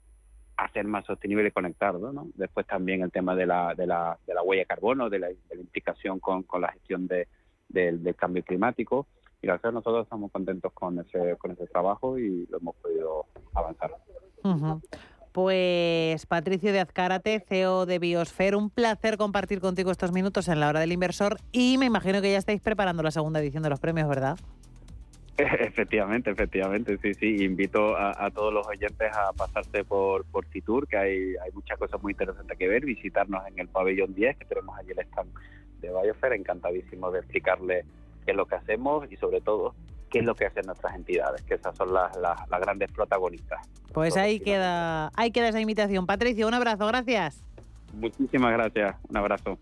[0.56, 2.28] a ser más sostenible y conectado, ¿no?
[2.34, 5.28] Después también el tema de la, de la, de la huella de carbono, de la,
[5.30, 7.26] implicación con, con la gestión de,
[7.68, 9.06] del cambio climático,
[9.42, 13.90] y gracias nosotros estamos contentos con ese, con ese trabajo y lo hemos podido avanzar.
[15.34, 20.68] Pues Patricio de Azcárate, CEO de Biosfer, un placer compartir contigo estos minutos en la
[20.68, 23.80] hora del inversor y me imagino que ya estáis preparando la segunda edición de los
[23.80, 24.38] premios, ¿verdad?
[25.36, 27.44] Efectivamente, efectivamente, sí, sí.
[27.44, 32.12] Invito a, todos los oyentes a pasarse por, por que hay, hay muchas cosas muy
[32.12, 35.32] interesantes que ver, visitarnos en el pabellón 10, que tenemos allí el stand
[35.80, 37.84] de Biosfer, encantadísimo de explicarle
[38.24, 39.74] qué es lo que hacemos y sobre todo
[40.14, 43.66] qué es lo que hacen nuestras entidades, que esas son las, las, grandes protagonistas.
[43.92, 46.06] Pues ahí queda, ahí queda esa invitación.
[46.06, 47.40] Patricio, un abrazo, gracias.
[47.92, 49.58] Muchísimas gracias, un abrazo.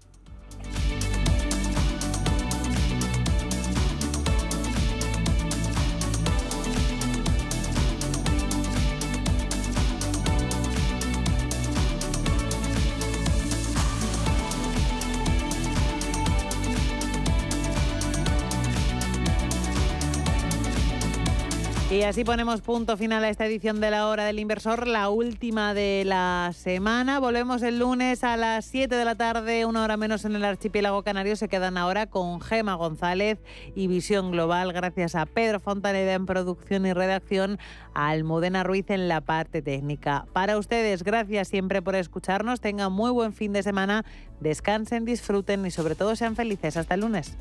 [21.93, 25.75] Y así ponemos punto final a esta edición de la hora del inversor, la última
[25.75, 27.21] de la semana.
[27.21, 31.03] Volvemos el lunes a las 7 de la tarde, una hora menos en el archipiélago
[31.03, 31.37] canario.
[31.37, 33.41] Se quedan ahora con Gema González
[33.75, 37.59] y Visión Global, gracias a Pedro Fontaneda en producción y redacción,
[37.93, 40.25] a Almudena Ruiz en la parte técnica.
[40.33, 42.63] Para ustedes, gracias siempre por escucharnos.
[42.63, 44.07] Tengan muy buen fin de semana,
[44.41, 46.79] descansen, disfruten y sobre todo sean felices.
[46.79, 47.37] Hasta el lunes.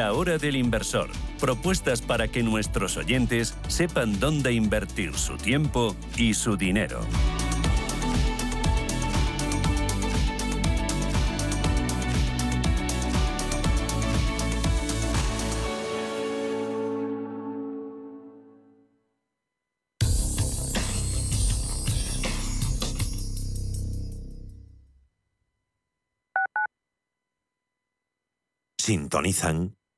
[0.00, 1.10] La hora del inversor.
[1.38, 7.02] Propuestas para que nuestros oyentes sepan dónde invertir su tiempo y su dinero.
[28.78, 29.79] Sintonizan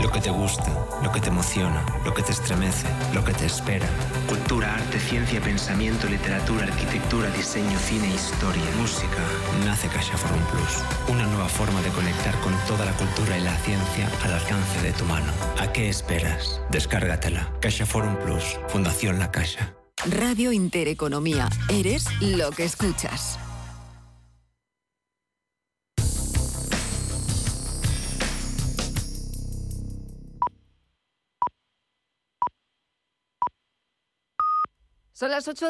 [0.00, 0.72] Lo que te gusta,
[1.02, 3.86] lo que te emociona, lo que te estremece, lo que te espera.
[4.26, 9.22] Cultura, arte, ciencia, pensamiento, literatura, arquitectura, diseño, cine, historia, música.
[9.66, 11.14] Nace Caixa Forum Plus.
[11.14, 14.92] Una nueva forma de conectar con toda la cultura y la ciencia al alcance de
[14.92, 15.30] tu mano.
[15.58, 16.60] ¿A qué esperas?
[16.70, 17.52] Descárgatela.
[17.60, 18.58] Caixa Forum Plus.
[18.68, 19.74] Fundación La Caixa.
[20.06, 21.50] Radio Intereconomía.
[21.68, 23.38] Eres lo que escuchas.
[35.20, 35.68] Son las 8